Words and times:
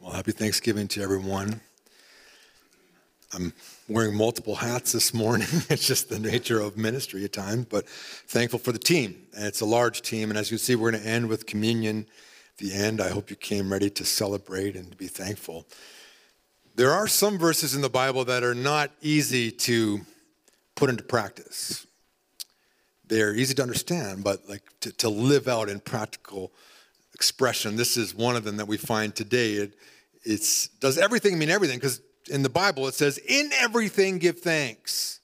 Well, 0.00 0.12
happy 0.12 0.32
Thanksgiving 0.32 0.88
to 0.88 1.02
everyone. 1.02 1.60
I'm 3.32 3.52
wearing 3.88 4.14
multiple 4.14 4.54
hats 4.54 4.92
this 4.92 5.14
morning. 5.14 5.46
it's 5.70 5.86
just 5.86 6.08
the 6.08 6.18
nature 6.18 6.60
of 6.60 6.76
ministry 6.76 7.24
at 7.24 7.32
times, 7.32 7.66
but 7.70 7.88
thankful 7.88 8.58
for 8.58 8.72
the 8.72 8.78
team. 8.78 9.26
And 9.36 9.46
it's 9.46 9.60
a 9.60 9.66
large 9.66 10.02
team. 10.02 10.30
And 10.30 10.38
as 10.38 10.50
you 10.50 10.58
see, 10.58 10.74
we're 10.74 10.90
going 10.90 11.02
to 11.02 11.08
end 11.08 11.28
with 11.28 11.46
communion. 11.46 12.06
The 12.58 12.72
end, 12.72 13.00
I 13.00 13.08
hope 13.08 13.30
you 13.30 13.36
came 13.36 13.72
ready 13.72 13.88
to 13.90 14.04
celebrate 14.04 14.76
and 14.76 14.90
to 14.90 14.96
be 14.96 15.06
thankful. 15.06 15.66
There 16.74 16.90
are 16.90 17.06
some 17.06 17.38
verses 17.38 17.74
in 17.74 17.80
the 17.80 17.88
Bible 17.88 18.24
that 18.26 18.42
are 18.42 18.54
not 18.54 18.90
easy 19.00 19.50
to 19.50 20.00
put 20.74 20.90
into 20.90 21.04
practice. 21.04 21.86
They're 23.06 23.34
easy 23.34 23.54
to 23.54 23.62
understand, 23.62 24.24
but 24.24 24.48
like 24.48 24.62
to, 24.80 24.92
to 24.92 25.08
live 25.08 25.48
out 25.48 25.68
in 25.68 25.80
practical 25.80 26.52
expression. 27.14 27.76
This 27.76 27.96
is 27.96 28.14
one 28.14 28.36
of 28.36 28.44
them 28.44 28.56
that 28.56 28.66
we 28.66 28.76
find 28.76 29.14
today. 29.14 29.52
It 29.54 29.74
it's, 30.24 30.68
does 30.68 30.98
everything 30.98 31.38
mean 31.38 31.50
everything? 31.50 31.78
Because 31.78 32.00
in 32.30 32.42
the 32.42 32.48
Bible 32.48 32.88
it 32.88 32.94
says, 32.94 33.18
in 33.18 33.50
everything 33.60 34.18
give 34.18 34.40
thanks. 34.40 35.20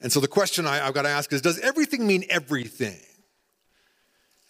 And 0.00 0.12
so 0.12 0.20
the 0.20 0.28
question 0.28 0.66
I, 0.66 0.76
have 0.76 0.94
got 0.94 1.02
to 1.02 1.08
ask 1.08 1.32
is, 1.32 1.40
does 1.40 1.58
everything 1.60 2.06
mean 2.06 2.24
everything? 2.28 3.00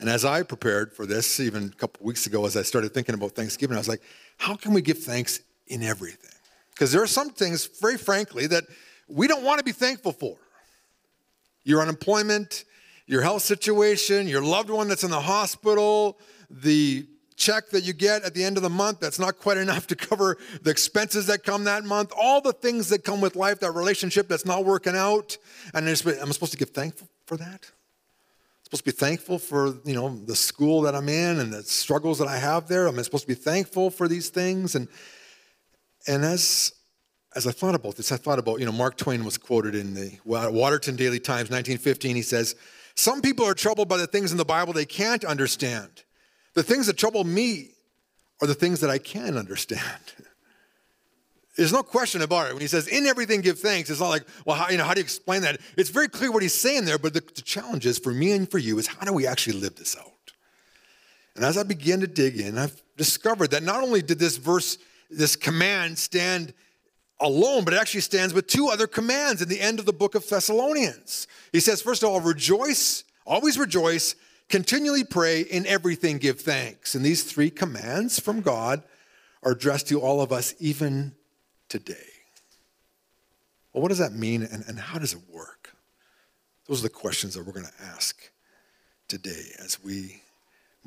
And 0.00 0.08
as 0.08 0.24
I 0.24 0.42
prepared 0.42 0.92
for 0.92 1.06
this, 1.06 1.40
even 1.40 1.64
a 1.64 1.76
couple 1.76 2.06
weeks 2.06 2.26
ago, 2.26 2.46
as 2.46 2.56
I 2.56 2.62
started 2.62 2.94
thinking 2.94 3.14
about 3.14 3.32
Thanksgiving, 3.32 3.76
I 3.76 3.80
was 3.80 3.88
like, 3.88 4.02
how 4.36 4.54
can 4.54 4.72
we 4.72 4.80
give 4.80 4.98
thanks 4.98 5.40
in 5.66 5.82
everything? 5.82 6.30
Because 6.70 6.92
there 6.92 7.02
are 7.02 7.08
some 7.08 7.30
things, 7.30 7.66
very 7.80 7.98
frankly, 7.98 8.46
that 8.46 8.64
we 9.08 9.26
don't 9.26 9.42
want 9.42 9.58
to 9.58 9.64
be 9.64 9.72
thankful 9.72 10.12
for. 10.12 10.36
Your 11.64 11.82
unemployment, 11.82 12.64
your 13.06 13.22
health 13.22 13.42
situation, 13.42 14.28
your 14.28 14.42
loved 14.42 14.70
one 14.70 14.86
that's 14.86 15.02
in 15.02 15.10
the 15.10 15.20
hospital, 15.20 16.18
the 16.50 17.06
check 17.36 17.70
that 17.70 17.84
you 17.84 17.92
get 17.92 18.24
at 18.24 18.34
the 18.34 18.42
end 18.42 18.56
of 18.56 18.62
the 18.62 18.68
month 18.68 18.98
that's 19.00 19.18
not 19.18 19.38
quite 19.38 19.56
enough 19.56 19.86
to 19.86 19.94
cover 19.96 20.36
the 20.62 20.70
expenses 20.70 21.26
that 21.28 21.44
come 21.44 21.64
that 21.64 21.84
month, 21.84 22.12
all 22.16 22.40
the 22.40 22.52
things 22.52 22.88
that 22.88 23.04
come 23.04 23.20
with 23.20 23.36
life, 23.36 23.60
that 23.60 23.72
relationship 23.72 24.28
that's 24.28 24.44
not 24.44 24.64
working 24.64 24.96
out. 24.96 25.38
And 25.72 25.88
I'm 25.88 25.94
supposed 25.96 26.52
to 26.52 26.58
give 26.58 26.70
thankful 26.70 27.08
for 27.26 27.36
that? 27.36 27.70
I'm 27.70 28.64
supposed 28.64 28.84
to 28.84 28.84
be 28.84 28.90
thankful 28.90 29.38
for, 29.38 29.78
you 29.84 29.94
know, 29.94 30.08
the 30.26 30.36
school 30.36 30.82
that 30.82 30.94
I'm 30.94 31.08
in 31.08 31.38
and 31.38 31.52
the 31.52 31.62
struggles 31.62 32.18
that 32.18 32.28
I 32.28 32.36
have 32.36 32.68
there. 32.68 32.86
I'm 32.86 33.02
supposed 33.02 33.24
to 33.24 33.28
be 33.28 33.34
thankful 33.34 33.90
for 33.90 34.08
these 34.08 34.28
things. 34.28 34.74
And 34.74 34.88
and 36.06 36.24
as 36.24 36.72
as 37.36 37.46
I 37.46 37.52
thought 37.52 37.74
about 37.74 37.96
this, 37.96 38.10
I 38.10 38.16
thought 38.16 38.38
about, 38.38 38.58
you 38.58 38.66
know, 38.66 38.72
Mark 38.72 38.96
Twain 38.96 39.24
was 39.24 39.38
quoted 39.38 39.74
in 39.74 39.94
the 39.94 40.18
Watertown 40.24 40.96
Daily 40.96 41.20
Times, 41.20 41.50
1915. 41.50 42.16
He 42.16 42.22
says, 42.22 42.56
Some 42.94 43.20
people 43.20 43.44
are 43.44 43.54
troubled 43.54 43.88
by 43.88 43.96
the 43.96 44.06
things 44.06 44.32
in 44.32 44.38
the 44.38 44.44
Bible 44.44 44.72
they 44.72 44.86
can't 44.86 45.24
understand. 45.24 46.04
The 46.58 46.64
things 46.64 46.88
that 46.88 46.96
trouble 46.96 47.22
me 47.22 47.68
are 48.40 48.48
the 48.48 48.54
things 48.54 48.80
that 48.80 48.90
I 48.90 48.98
can 48.98 49.36
understand. 49.38 50.02
There's 51.56 51.72
no 51.72 51.84
question 51.84 52.20
about 52.20 52.48
it. 52.48 52.52
When 52.52 52.60
he 52.60 52.66
says, 52.66 52.88
in 52.88 53.06
everything 53.06 53.42
give 53.42 53.60
thanks, 53.60 53.90
it's 53.90 54.00
not 54.00 54.08
like, 54.08 54.24
well, 54.44 54.56
how, 54.56 54.68
you 54.68 54.76
know, 54.76 54.82
how 54.82 54.92
do 54.92 54.98
you 54.98 55.04
explain 55.04 55.42
that? 55.42 55.60
It's 55.76 55.90
very 55.90 56.08
clear 56.08 56.32
what 56.32 56.42
he's 56.42 56.60
saying 56.60 56.84
there, 56.84 56.98
but 56.98 57.14
the, 57.14 57.20
the 57.20 57.42
challenge 57.42 57.86
is 57.86 58.00
for 58.00 58.12
me 58.12 58.32
and 58.32 58.50
for 58.50 58.58
you 58.58 58.76
is 58.76 58.88
how 58.88 59.06
do 59.06 59.12
we 59.12 59.24
actually 59.24 59.60
live 59.60 59.76
this 59.76 59.96
out? 59.96 60.32
And 61.36 61.44
as 61.44 61.56
I 61.56 61.62
began 61.62 62.00
to 62.00 62.08
dig 62.08 62.40
in, 62.40 62.58
I've 62.58 62.82
discovered 62.96 63.52
that 63.52 63.62
not 63.62 63.84
only 63.84 64.02
did 64.02 64.18
this 64.18 64.36
verse, 64.36 64.78
this 65.08 65.36
command 65.36 65.96
stand 65.96 66.54
alone, 67.20 67.62
but 67.62 67.72
it 67.72 67.78
actually 67.80 68.00
stands 68.00 68.34
with 68.34 68.48
two 68.48 68.66
other 68.66 68.88
commands 68.88 69.42
in 69.42 69.48
the 69.48 69.60
end 69.60 69.78
of 69.78 69.86
the 69.86 69.92
book 69.92 70.16
of 70.16 70.28
Thessalonians. 70.28 71.28
He 71.52 71.60
says, 71.60 71.80
first 71.82 72.02
of 72.02 72.08
all, 72.08 72.20
rejoice, 72.20 73.04
always 73.24 73.56
rejoice, 73.56 74.16
Continually 74.48 75.04
pray, 75.04 75.42
in 75.42 75.66
everything 75.66 76.18
give 76.18 76.40
thanks. 76.40 76.94
And 76.94 77.04
these 77.04 77.22
three 77.22 77.50
commands 77.50 78.18
from 78.18 78.40
God 78.40 78.82
are 79.42 79.52
addressed 79.52 79.88
to 79.88 80.00
all 80.00 80.20
of 80.20 80.32
us 80.32 80.54
even 80.58 81.14
today. 81.68 81.94
Well, 83.72 83.82
what 83.82 83.88
does 83.88 83.98
that 83.98 84.12
mean 84.12 84.42
and, 84.42 84.64
and 84.66 84.78
how 84.78 84.98
does 84.98 85.12
it 85.12 85.20
work? 85.30 85.74
Those 86.66 86.80
are 86.80 86.84
the 86.84 86.90
questions 86.90 87.34
that 87.34 87.44
we're 87.44 87.52
going 87.52 87.66
to 87.66 87.84
ask 87.84 88.30
today 89.06 89.52
as 89.58 89.82
we 89.82 90.22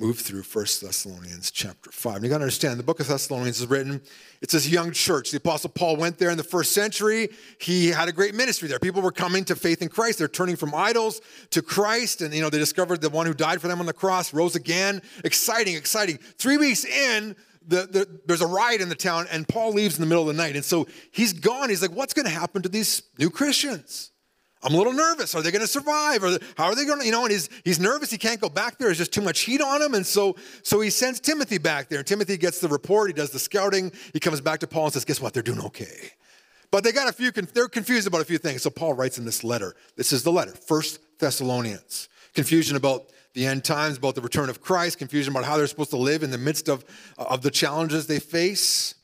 move 0.01 0.17
through 0.17 0.41
1 0.41 0.65
Thessalonians 0.81 1.51
chapter 1.51 1.91
5. 1.91 2.15
And 2.15 2.23
you 2.23 2.29
got 2.29 2.39
to 2.39 2.45
understand, 2.45 2.79
the 2.79 2.83
book 2.83 2.99
of 2.99 3.07
Thessalonians 3.07 3.61
is 3.61 3.67
written, 3.67 4.01
it's 4.41 4.53
this 4.53 4.67
young 4.67 4.91
church. 4.91 5.29
The 5.29 5.37
Apostle 5.37 5.69
Paul 5.69 5.95
went 5.95 6.17
there 6.17 6.31
in 6.31 6.37
the 6.37 6.43
first 6.43 6.71
century. 6.71 7.29
He 7.59 7.89
had 7.89 8.09
a 8.09 8.11
great 8.11 8.33
ministry 8.33 8.67
there. 8.67 8.79
People 8.79 9.03
were 9.03 9.11
coming 9.11 9.45
to 9.45 9.55
faith 9.55 9.83
in 9.83 9.89
Christ. 9.89 10.17
They're 10.17 10.27
turning 10.27 10.55
from 10.55 10.73
idols 10.73 11.21
to 11.51 11.61
Christ. 11.61 12.23
And, 12.23 12.33
you 12.33 12.41
know, 12.41 12.49
they 12.49 12.57
discovered 12.57 13.01
the 13.01 13.11
one 13.11 13.27
who 13.27 13.35
died 13.35 13.61
for 13.61 13.67
them 13.67 13.79
on 13.79 13.85
the 13.85 13.93
cross 13.93 14.33
rose 14.33 14.55
again. 14.55 15.03
Exciting, 15.23 15.75
exciting. 15.75 16.17
Three 16.17 16.57
weeks 16.57 16.83
in, 16.83 17.35
the, 17.67 17.85
the, 17.85 18.21
there's 18.25 18.41
a 18.41 18.47
riot 18.47 18.81
in 18.81 18.89
the 18.89 18.95
town, 18.95 19.27
and 19.31 19.47
Paul 19.47 19.73
leaves 19.73 19.97
in 19.97 20.01
the 20.01 20.07
middle 20.07 20.27
of 20.27 20.35
the 20.35 20.41
night. 20.41 20.55
And 20.55 20.65
so 20.65 20.87
he's 21.11 21.31
gone. 21.31 21.69
He's 21.69 21.83
like, 21.83 21.91
what's 21.91 22.15
going 22.15 22.25
to 22.25 22.31
happen 22.31 22.63
to 22.63 22.69
these 22.69 23.03
new 23.19 23.29
Christians? 23.29 24.10
I'm 24.63 24.73
a 24.73 24.77
little 24.77 24.93
nervous. 24.93 25.33
Are 25.33 25.41
they 25.41 25.49
going 25.49 25.61
to 25.61 25.67
survive? 25.67 26.23
Or 26.23 26.37
how 26.55 26.65
are 26.65 26.75
they 26.75 26.85
going 26.85 26.99
to, 26.99 27.05
you 27.05 27.11
know, 27.11 27.23
and 27.23 27.31
he's, 27.31 27.49
he's 27.63 27.79
nervous. 27.79 28.11
He 28.11 28.17
can't 28.17 28.39
go 28.39 28.49
back 28.49 28.77
there. 28.77 28.89
There's 28.89 28.99
just 28.99 29.13
too 29.13 29.21
much 29.21 29.41
heat 29.41 29.59
on 29.59 29.81
him. 29.81 29.95
And 29.95 30.05
so, 30.05 30.35
so 30.61 30.81
he 30.81 30.91
sends 30.91 31.19
Timothy 31.19 31.57
back 31.57 31.89
there. 31.89 31.99
And 31.99 32.07
Timothy 32.07 32.37
gets 32.37 32.59
the 32.59 32.67
report. 32.67 33.09
He 33.09 33.13
does 33.13 33.31
the 33.31 33.39
scouting. 33.39 33.91
He 34.13 34.19
comes 34.19 34.39
back 34.39 34.59
to 34.59 34.67
Paul 34.67 34.85
and 34.85 34.93
says, 34.93 35.05
guess 35.05 35.19
what? 35.19 35.33
They're 35.33 35.41
doing 35.41 35.61
okay. 35.61 36.11
But 36.69 36.83
they 36.83 36.91
got 36.91 37.09
a 37.09 37.11
few, 37.11 37.31
they're 37.31 37.67
confused 37.67 38.07
about 38.07 38.21
a 38.21 38.25
few 38.25 38.37
things. 38.37 38.61
So 38.61 38.69
Paul 38.69 38.93
writes 38.93 39.17
in 39.17 39.25
this 39.25 39.43
letter. 39.43 39.75
This 39.97 40.13
is 40.13 40.23
the 40.23 40.31
letter, 40.31 40.51
First 40.51 40.99
Thessalonians. 41.19 42.07
Confusion 42.33 42.77
about 42.77 43.09
the 43.33 43.45
end 43.45 43.63
times, 43.63 43.97
about 43.97 44.15
the 44.15 44.21
return 44.21 44.49
of 44.49 44.61
Christ, 44.61 44.97
confusion 44.97 45.33
about 45.33 45.45
how 45.45 45.57
they're 45.57 45.67
supposed 45.67 45.89
to 45.91 45.97
live 45.97 46.23
in 46.23 46.31
the 46.31 46.37
midst 46.37 46.69
of, 46.69 46.85
of 47.17 47.41
the 47.41 47.51
challenges 47.51 48.07
they 48.07 48.19
face. 48.19 48.95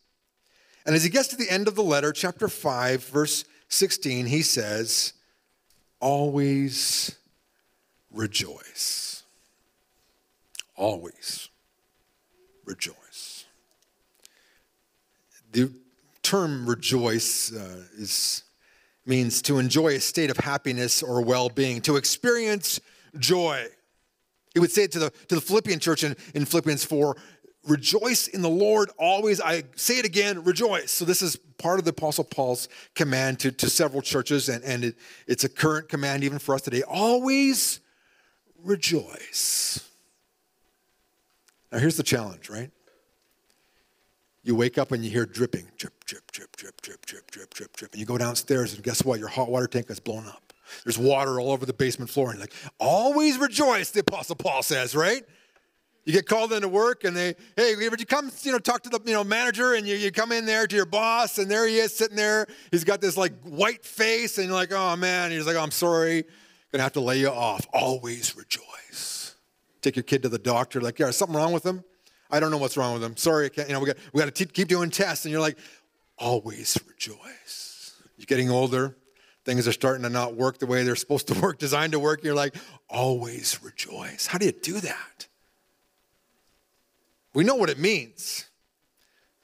And 0.85 0.95
as 0.95 1.03
he 1.03 1.09
gets 1.09 1.27
to 1.29 1.35
the 1.35 1.49
end 1.49 1.67
of 1.67 1.75
the 1.75 1.83
letter, 1.83 2.13
chapter 2.13 2.47
5, 2.47 3.03
verse 3.05 3.43
16, 3.67 4.27
he 4.27 4.41
says, 4.41 5.13
always 5.99 7.15
rejoice. 8.11 9.23
Always 10.75 11.49
rejoice. 12.65 13.45
The 15.51 15.71
term 16.21 16.67
rejoice 16.67 17.53
uh, 17.53 17.83
is, 17.97 18.43
means 19.05 19.41
to 19.43 19.59
enjoy 19.59 19.95
a 19.95 19.99
state 19.99 20.29
of 20.29 20.37
happiness 20.37 21.01
or 21.01 21.21
well 21.21 21.49
being, 21.49 21.81
to 21.81 21.95
experience 21.95 22.79
joy. 23.17 23.65
He 24.53 24.59
would 24.59 24.71
say 24.71 24.83
it 24.83 24.91
to 24.93 24.99
the, 24.99 25.09
to 25.29 25.35
the 25.35 25.41
Philippian 25.41 25.79
church 25.79 26.03
in, 26.03 26.15
in 26.33 26.45
Philippians 26.45 26.83
4 26.83 27.15
rejoice 27.67 28.27
in 28.27 28.41
the 28.41 28.49
Lord 28.49 28.89
always. 28.97 29.41
I 29.41 29.63
say 29.75 29.97
it 29.99 30.05
again, 30.05 30.43
rejoice. 30.43 30.91
So, 30.91 31.05
this 31.05 31.21
is 31.21 31.37
part 31.57 31.79
of 31.79 31.85
the 31.85 31.91
Apostle 31.91 32.23
Paul's 32.23 32.69
command 32.95 33.39
to, 33.41 33.51
to 33.51 33.69
several 33.69 34.01
churches, 34.01 34.49
and, 34.49 34.63
and 34.63 34.83
it, 34.85 34.95
it's 35.27 35.43
a 35.43 35.49
current 35.49 35.89
command 35.89 36.23
even 36.23 36.39
for 36.39 36.55
us 36.55 36.61
today. 36.61 36.83
Always 36.83 37.79
rejoice. 38.63 39.87
Now, 41.71 41.79
here's 41.79 41.97
the 41.97 42.03
challenge, 42.03 42.49
right? 42.49 42.71
You 44.43 44.55
wake 44.55 44.77
up 44.77 44.93
and 44.93 45.03
you 45.03 45.11
hear 45.11 45.25
dripping, 45.25 45.65
drip, 45.77 46.05
drip, 46.05 46.31
drip, 46.31 46.55
drip, 46.55 46.81
drip, 46.81 47.05
drip, 47.05 47.29
drip, 47.31 47.53
drip, 47.53 47.75
drip. 47.75 47.91
And 47.91 47.99
you 47.99 48.05
go 48.05 48.17
downstairs, 48.17 48.73
and 48.73 48.81
guess 48.83 49.03
what? 49.03 49.19
Your 49.19 49.27
hot 49.27 49.49
water 49.49 49.67
tank 49.67 49.89
is 49.89 49.99
blown 49.99 50.25
up. 50.25 50.53
There's 50.85 50.97
water 50.97 51.39
all 51.39 51.51
over 51.51 51.65
the 51.65 51.73
basement 51.73 52.09
floor. 52.09 52.31
And 52.31 52.39
like, 52.39 52.53
always 52.79 53.37
rejoice, 53.37 53.91
the 53.91 54.01
Apostle 54.01 54.35
Paul 54.35 54.63
says, 54.63 54.95
right? 54.95 55.23
You 56.07 56.13
get 56.13 56.25
called 56.25 56.53
into 56.53 56.69
work 56.69 57.03
and 57.03 57.17
they, 57.17 57.35
hey, 57.57 57.75
would 57.89 57.99
you 57.99 58.05
come, 58.05 58.31
you 58.43 58.53
know, 58.53 58.59
talk 58.59 58.81
to 58.83 58.89
the, 58.89 59.01
you 59.03 59.11
know, 59.11 59.25
manager 59.25 59.73
and 59.73 59.85
you, 59.85 59.97
you 59.97 60.09
come 60.09 60.31
in 60.31 60.45
there 60.45 60.65
to 60.65 60.73
your 60.73 60.85
boss 60.85 61.37
and 61.37 61.51
there 61.51 61.67
he 61.67 61.79
is 61.79 61.93
sitting 61.93 62.15
there. 62.15 62.47
He's 62.71 62.85
got 62.85 63.01
this 63.01 63.17
like 63.17 63.33
white 63.41 63.83
face 63.83 64.37
and 64.37 64.47
you're 64.47 64.55
like, 64.55 64.71
oh 64.71 64.95
man. 64.95 65.31
He's 65.31 65.45
like, 65.45 65.57
oh, 65.57 65.61
I'm 65.61 65.69
sorry. 65.69 66.23
Gonna 66.71 66.83
have 66.83 66.93
to 66.93 67.01
lay 67.01 67.19
you 67.19 67.27
off. 67.27 67.67
Always 67.73 68.37
rejoice. 68.37 69.35
Take 69.81 69.97
your 69.97 70.03
kid 70.03 70.23
to 70.23 70.29
the 70.29 70.39
doctor. 70.39 70.79
Like, 70.79 70.97
yeah, 70.97 71.11
something 71.11 71.35
wrong 71.35 71.51
with 71.51 71.65
him? 71.65 71.83
I 72.31 72.39
don't 72.39 72.51
know 72.51 72.57
what's 72.57 72.77
wrong 72.77 72.93
with 72.93 73.03
him. 73.03 73.17
Sorry, 73.17 73.47
I 73.47 73.49
can't, 73.49 73.67
you 73.67 73.73
know, 73.73 73.81
we 73.81 73.87
got, 73.87 73.97
we 74.13 74.21
got 74.21 74.33
to 74.33 74.45
keep 74.45 74.69
doing 74.69 74.89
tests. 74.89 75.25
And 75.25 75.33
you're 75.33 75.41
like, 75.41 75.57
always 76.17 76.79
rejoice. 76.87 78.01
You're 78.15 78.27
getting 78.27 78.49
older. 78.49 78.95
Things 79.43 79.67
are 79.67 79.73
starting 79.73 80.03
to 80.03 80.09
not 80.09 80.35
work 80.35 80.59
the 80.59 80.67
way 80.67 80.83
they're 80.83 80.95
supposed 80.95 81.27
to 81.27 81.39
work, 81.41 81.59
designed 81.59 81.91
to 81.91 81.99
work. 81.99 82.23
You're 82.23 82.33
like, 82.33 82.55
always 82.89 83.61
rejoice. 83.61 84.27
How 84.27 84.37
do 84.37 84.45
you 84.45 84.53
do 84.53 84.79
that? 84.79 85.27
We 87.37 87.43
know 87.43 87.53
what 87.53 87.69
it 87.69 87.77
means, 87.77 88.47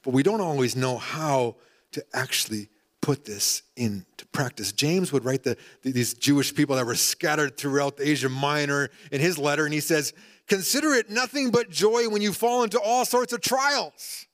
but 0.02 0.16
we 0.16 0.24
don't 0.24 0.42
always 0.42 0.76
know 0.76 0.98
how 0.98 1.58
to 1.92 2.04
actually 2.12 2.70
put 3.04 3.24
this 3.24 3.62
into 3.76 4.26
practice. 4.32 4.72
James 4.72 5.14
would 5.14 5.24
write 5.24 5.44
the, 5.44 5.58
these 5.84 6.16
Jewish 6.16 6.56
people 6.56 6.76
that 6.76 6.88
were 6.88 6.96
scattered 6.96 7.56
throughout 7.56 8.00
Asia 8.00 8.30
Minor 8.30 8.90
in 9.12 9.22
his 9.22 9.38
letter, 9.38 9.66
and 9.66 9.72
he 9.76 9.80
says, 9.80 10.12
Consider 10.48 10.96
it 10.96 11.12
nothing 11.12 11.52
but 11.52 11.70
joy 11.70 12.10
when 12.10 12.24
you 12.24 12.34
fall 12.34 12.64
into 12.64 12.80
all 12.80 13.06
sorts 13.06 13.32
of 13.32 13.42
trials. 13.42 14.26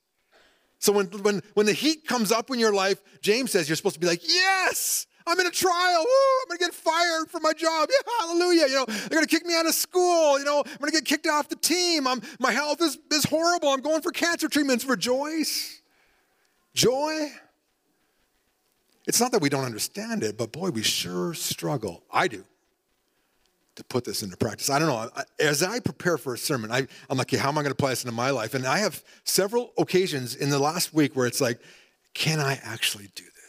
So 0.78 0.90
when, 0.92 1.08
when, 1.08 1.42
when 1.52 1.66
the 1.66 1.74
heat 1.74 2.06
comes 2.06 2.32
up 2.32 2.48
in 2.48 2.58
your 2.58 2.72
life, 2.72 3.02
James 3.20 3.50
says 3.50 3.68
you're 3.68 3.76
supposed 3.76 3.96
to 3.96 4.00
be 4.00 4.06
like, 4.06 4.26
Yes, 4.26 5.06
I'm 5.26 5.38
in 5.40 5.46
a 5.46 5.50
trial. 5.50 6.00
I'm 6.00 6.48
going 6.48 6.58
to 6.58 6.64
get 6.64 6.74
fired 6.74 7.30
from 7.30 7.42
my 7.42 7.52
job. 7.52 7.88
Yeah, 7.90 8.12
hallelujah. 8.20 8.66
You 8.68 8.74
know, 8.74 8.84
they're 8.86 9.08
going 9.08 9.26
to 9.26 9.28
kick 9.28 9.44
me 9.46 9.54
out 9.54 9.66
of 9.66 9.74
school. 9.74 10.38
You 10.38 10.44
know, 10.44 10.62
I'm 10.66 10.78
going 10.78 10.92
to 10.92 10.96
get 10.96 11.04
kicked 11.04 11.26
off 11.26 11.48
the 11.48 11.56
team. 11.56 12.06
I'm, 12.06 12.22
my 12.38 12.52
health 12.52 12.80
is, 12.80 12.98
is 13.12 13.24
horrible. 13.24 13.68
I'm 13.68 13.80
going 13.80 14.02
for 14.02 14.12
cancer 14.12 14.48
treatments. 14.48 14.84
Rejoice. 14.84 15.80
Joy. 16.74 16.90
Joy? 16.90 17.32
It's 19.06 19.20
not 19.20 19.32
that 19.32 19.42
we 19.42 19.48
don't 19.48 19.64
understand 19.64 20.22
it, 20.22 20.38
but 20.38 20.52
boy, 20.52 20.70
we 20.70 20.82
sure 20.82 21.34
struggle. 21.34 22.04
I 22.12 22.28
do 22.28 22.44
to 23.74 23.84
put 23.84 24.04
this 24.04 24.22
into 24.22 24.36
practice. 24.36 24.70
I 24.70 24.78
don't 24.78 24.88
know. 24.88 25.10
As 25.40 25.62
I 25.62 25.80
prepare 25.80 26.18
for 26.18 26.34
a 26.34 26.38
sermon, 26.38 26.70
I, 26.70 26.86
am 27.10 27.16
like, 27.16 27.30
how 27.32 27.48
am 27.48 27.58
I 27.58 27.62
going 27.62 27.70
to 27.70 27.72
apply 27.72 27.90
this 27.90 28.04
into 28.04 28.14
my 28.14 28.30
life? 28.30 28.54
And 28.54 28.66
I 28.66 28.78
have 28.78 29.02
several 29.24 29.72
occasions 29.78 30.34
in 30.34 30.50
the 30.50 30.58
last 30.58 30.92
week 30.92 31.16
where 31.16 31.26
it's 31.26 31.40
like, 31.40 31.60
can 32.14 32.38
I 32.38 32.60
actually 32.62 33.08
do 33.14 33.24
this? 33.24 33.39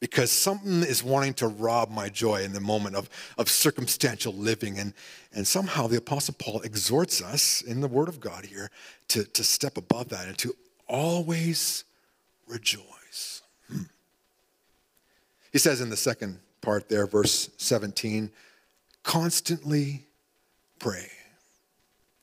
Because 0.00 0.30
something 0.30 0.82
is 0.82 1.02
wanting 1.02 1.34
to 1.34 1.48
rob 1.48 1.90
my 1.90 2.08
joy 2.08 2.42
in 2.42 2.52
the 2.52 2.60
moment 2.60 2.94
of, 2.94 3.10
of 3.36 3.48
circumstantial 3.48 4.32
living. 4.32 4.78
And, 4.78 4.94
and 5.32 5.46
somehow 5.46 5.88
the 5.88 5.96
Apostle 5.98 6.36
Paul 6.38 6.60
exhorts 6.60 7.20
us 7.20 7.62
in 7.62 7.80
the 7.80 7.88
Word 7.88 8.08
of 8.08 8.20
God 8.20 8.44
here 8.44 8.70
to, 9.08 9.24
to 9.24 9.42
step 9.42 9.76
above 9.76 10.10
that 10.10 10.28
and 10.28 10.38
to 10.38 10.54
always 10.86 11.84
rejoice. 12.46 13.42
Hmm. 13.68 13.82
He 15.52 15.58
says 15.58 15.80
in 15.80 15.90
the 15.90 15.96
second 15.96 16.38
part 16.60 16.88
there, 16.88 17.06
verse 17.06 17.50
17, 17.56 18.30
constantly 19.02 20.06
pray. 20.78 21.10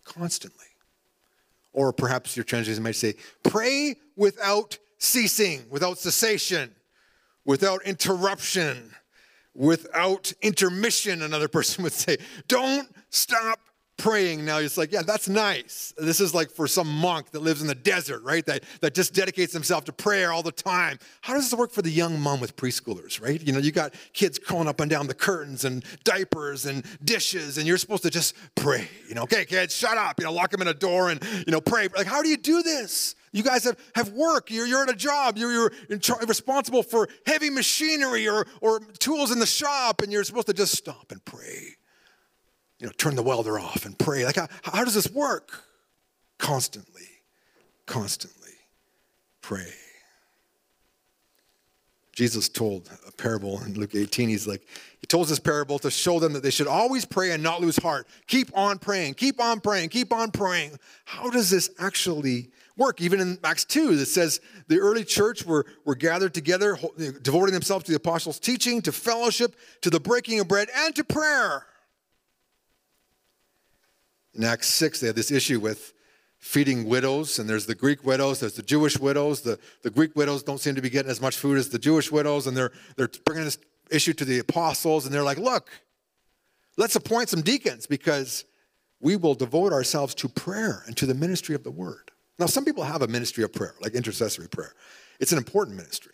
Constantly. 0.04 0.66
Or 1.74 1.92
perhaps 1.92 2.38
your 2.38 2.44
translation 2.44 2.84
might 2.84 2.96
say, 2.96 3.16
pray 3.44 3.96
without 4.16 4.78
ceasing, 4.98 5.64
without 5.70 5.98
cessation, 5.98 6.74
without 7.46 7.84
interruption, 7.84 8.92
without 9.54 10.34
intermission, 10.42 11.22
another 11.22 11.48
person 11.58 11.84
would 11.84 11.94
say. 11.94 12.18
Don't 12.48 12.90
stop 13.10 13.60
praying. 13.98 14.44
Now 14.44 14.58
it's 14.58 14.78
like 14.78 14.92
yeah 14.92 15.02
that's 15.02 15.30
nice. 15.30 15.94
This 15.98 16.20
is 16.20 16.34
like 16.34 16.52
for 16.52 16.68
some 16.68 16.88
monk 16.88 17.32
that 17.32 17.42
lives 17.42 17.62
in 17.62 17.68
the 17.68 17.76
desert 17.76 18.24
right? 18.24 18.46
That, 18.46 18.64
that 18.82 18.94
just 18.94 19.14
dedicates 19.14 19.54
himself 19.54 19.86
to 19.86 19.94
prayer 19.94 20.32
all 20.32 20.44
the 20.44 20.52
time. 20.52 21.00
How 21.22 21.34
does 21.34 21.50
this 21.50 21.58
work 21.58 21.72
for 21.72 21.82
the 21.82 21.90
young 21.90 22.20
mom 22.20 22.40
with 22.40 22.56
preschoolers 22.56 23.22
right? 23.22 23.42
You 23.42 23.54
know 23.54 23.60
you 23.60 23.72
got 23.72 23.94
kids 24.14 24.38
crawling 24.38 24.68
up 24.68 24.80
and 24.80 24.90
down 24.90 25.08
the 25.08 25.14
curtains 25.14 25.66
and 25.66 25.84
diapers 26.04 26.66
and 26.66 26.84
dishes 27.04 27.58
and 27.58 27.66
you're 27.66 27.78
supposed 27.78 28.04
to 28.04 28.10
just 28.10 28.36
pray 28.56 28.88
you 29.08 29.16
know? 29.16 29.24
Okay 29.24 29.46
kids 29.46 29.76
shut 29.76 29.98
up. 29.98 30.20
You 30.20 30.26
know 30.26 30.34
lock 30.34 30.52
them 30.52 30.62
in 30.62 30.68
a 30.68 30.74
door 30.74 31.10
and 31.10 31.24
you 31.48 31.52
know 31.52 31.62
pray. 31.62 31.88
Like 31.96 32.08
how 32.08 32.22
do 32.22 32.30
you 32.30 32.38
do 32.38 32.64
this 32.64 33.16
you 33.36 33.44
guys 33.44 33.64
have, 33.66 33.78
have 33.94 34.10
work 34.14 34.50
you're, 34.50 34.66
you're 34.66 34.84
at 34.84 34.90
a 34.90 34.96
job 34.96 35.38
you're, 35.38 35.72
you're 35.90 36.00
responsible 36.28 36.82
for 36.82 37.08
heavy 37.26 37.50
machinery 37.50 38.28
or, 38.28 38.48
or 38.62 38.80
tools 39.00 39.32
in 39.32 39.40
the 39.40 39.46
shop 39.46 40.02
and 40.02 40.12
you're 40.12 40.24
supposed 40.24 40.48
to 40.48 40.54
just 40.54 40.74
stop 40.74 41.12
and 41.12 41.24
pray 41.26 41.76
you 42.80 42.88
know, 42.88 42.94
turn 42.98 43.16
the 43.16 43.24
welder 43.24 43.60
off 43.60 43.86
and 43.86 43.98
pray. 43.98 44.26
Like, 44.26 44.36
how, 44.36 44.48
how 44.64 44.84
does 44.84 44.94
this 44.94 45.10
work? 45.10 45.64
Constantly, 46.38 47.08
constantly 47.86 48.52
pray. 49.42 49.72
Jesus 52.12 52.48
told 52.48 52.90
a 53.08 53.12
parable 53.12 53.62
in 53.64 53.74
Luke 53.74 53.96
18. 53.96 54.30
He's 54.30 54.48
like, 54.48 54.66
he 55.00 55.08
told 55.08 55.28
this 55.28 55.40
parable 55.40 55.80
to 55.80 55.92
show 55.92 56.20
them 56.20 56.34
that 56.34 56.44
they 56.44 56.50
should 56.50 56.68
always 56.68 57.06
pray 57.06 57.32
and 57.32 57.44
not 57.44 57.62
lose 57.62 57.78
heart. 57.78 58.08
Keep 58.28 58.58
on 58.58 58.80
praying, 58.80 59.16
keep 59.16 59.42
on 59.42 59.60
praying, 59.60 59.90
keep 59.90 60.14
on 60.14 60.32
praying. 60.32 60.78
How 61.04 61.30
does 61.30 61.50
this 61.50 61.70
actually 61.80 62.50
work? 62.78 63.02
Even 63.02 63.20
in 63.20 63.40
Acts 63.44 63.66
2, 63.66 63.94
it 63.94 64.06
says 64.06 64.42
the 64.68 64.80
early 64.80 65.04
church 65.04 65.46
were, 65.46 65.66
were 65.86 65.96
gathered 65.96 66.34
together, 66.34 66.78
devoting 67.22 67.54
themselves 67.54 67.86
to 67.86 67.92
the 67.92 67.98
apostles' 67.98 68.40
teaching, 68.40 68.82
to 68.82 68.92
fellowship, 68.92 69.56
to 69.82 69.90
the 69.90 70.00
breaking 70.00 70.40
of 70.40 70.48
bread, 70.48 70.68
and 70.76 70.96
to 70.96 71.04
prayer. 71.04 71.66
In 74.34 74.44
Acts 74.44 74.68
6, 74.68 75.00
they 75.00 75.08
had 75.08 75.16
this 75.16 75.32
issue 75.32 75.60
with 75.60 75.94
feeding 76.38 76.86
widows, 76.86 77.40
and 77.40 77.50
there's 77.50 77.66
the 77.66 77.76
Greek 77.76 78.04
widows, 78.06 78.40
there's 78.40 78.54
the 78.54 78.62
Jewish 78.62 79.00
widows. 79.00 79.42
The, 79.42 79.58
the 79.82 79.90
Greek 79.90 80.16
widows 80.16 80.44
don't 80.44 80.60
seem 80.60 80.76
to 80.76 80.82
be 80.82 80.90
getting 80.90 81.10
as 81.10 81.22
much 81.22 81.38
food 81.38 81.58
as 81.58 81.70
the 81.70 81.80
Jewish 81.80 82.12
widows, 82.12 82.46
and 82.46 82.56
they're, 82.56 82.72
they're 82.98 83.10
bringing 83.26 83.46
this 83.46 83.58
issue 83.90 84.14
to 84.14 84.26
the 84.26 84.40
apostles, 84.40 85.06
and 85.06 85.14
they're 85.14 85.24
like, 85.24 85.38
look, 85.38 85.70
let's 86.78 86.96
appoint 86.96 87.30
some 87.30 87.42
deacons 87.42 87.88
because 87.88 88.46
we 89.00 89.16
will 89.16 89.36
devote 89.36 89.74
ourselves 89.74 90.14
to 90.16 90.30
prayer 90.30 90.84
and 90.86 90.96
to 90.98 91.06
the 91.06 91.14
ministry 91.14 91.56
of 91.56 91.64
the 91.64 91.72
word. 91.72 92.12
Now, 92.38 92.48
some 92.48 92.66
people 92.66 92.84
have 92.84 93.02
a 93.02 93.08
ministry 93.08 93.44
of 93.44 93.54
prayer, 93.54 93.76
like 93.82 93.94
intercessory 93.94 94.50
prayer. 94.50 94.74
It's 95.20 95.32
an 95.32 95.38
important 95.38 95.78
ministry. 95.78 96.12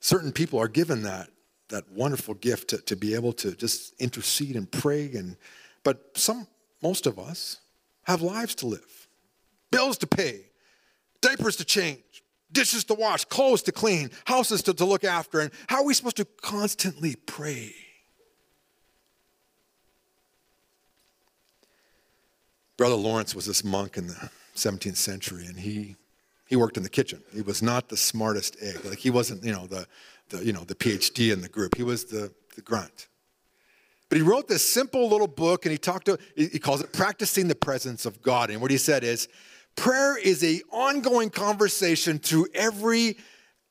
Certain 0.00 0.32
people 0.32 0.58
are 0.58 0.68
given 0.68 1.02
that, 1.04 1.28
that 1.68 1.90
wonderful 1.92 2.34
gift 2.34 2.70
to, 2.70 2.78
to 2.78 2.96
be 2.96 3.14
able 3.14 3.32
to 3.34 3.52
just 3.52 3.94
intercede 4.00 4.56
and 4.56 4.70
pray 4.70 5.10
and 5.14 5.36
but 5.82 6.16
some, 6.16 6.46
most 6.82 7.06
of 7.06 7.18
us, 7.18 7.60
have 8.04 8.22
lives 8.22 8.54
to 8.56 8.66
live, 8.66 9.08
bills 9.70 9.98
to 9.98 10.06
pay, 10.06 10.46
diapers 11.20 11.56
to 11.56 11.64
change, 11.64 12.22
dishes 12.52 12.84
to 12.84 12.94
wash, 12.94 13.24
clothes 13.24 13.62
to 13.62 13.72
clean, 13.72 14.10
houses 14.24 14.62
to, 14.62 14.74
to 14.74 14.84
look 14.84 15.04
after. 15.04 15.40
And 15.40 15.50
how 15.68 15.78
are 15.78 15.84
we 15.84 15.94
supposed 15.94 16.16
to 16.16 16.24
constantly 16.42 17.14
pray? 17.14 17.74
Brother 22.76 22.94
Lawrence 22.94 23.34
was 23.34 23.46
this 23.46 23.62
monk 23.62 23.96
in 23.96 24.06
the 24.06 24.30
17th 24.68 24.96
century, 24.96 25.46
and 25.46 25.58
he 25.58 25.96
he 26.46 26.56
worked 26.56 26.76
in 26.76 26.82
the 26.82 26.88
kitchen. 26.88 27.22
He 27.32 27.42
was 27.42 27.62
not 27.62 27.88
the 27.88 27.96
smartest 27.96 28.56
egg. 28.60 28.84
Like 28.84 28.98
he 28.98 29.10
wasn't, 29.10 29.44
you 29.44 29.52
know, 29.52 29.66
the, 29.66 29.86
the 30.30 30.44
you 30.44 30.52
know 30.52 30.64
the 30.64 30.74
PhD 30.74 31.32
in 31.32 31.40
the 31.40 31.48
group. 31.48 31.76
He 31.76 31.84
was 31.84 32.06
the, 32.06 32.32
the 32.56 32.62
grunt. 32.62 33.06
But 34.08 34.16
he 34.16 34.22
wrote 34.22 34.48
this 34.48 34.68
simple 34.68 35.08
little 35.08 35.28
book 35.28 35.64
and 35.64 35.70
he 35.70 35.78
talked 35.78 36.06
to, 36.06 36.18
he 36.34 36.58
calls 36.58 36.82
it 36.82 36.92
Practicing 36.92 37.46
the 37.46 37.54
Presence 37.54 38.04
of 38.04 38.20
God. 38.20 38.50
And 38.50 38.60
what 38.60 38.72
he 38.72 38.76
said 38.76 39.04
is, 39.04 39.28
prayer 39.76 40.18
is 40.18 40.42
a 40.42 40.60
ongoing 40.72 41.30
conversation 41.30 42.18
through 42.18 42.48
every 42.52 43.16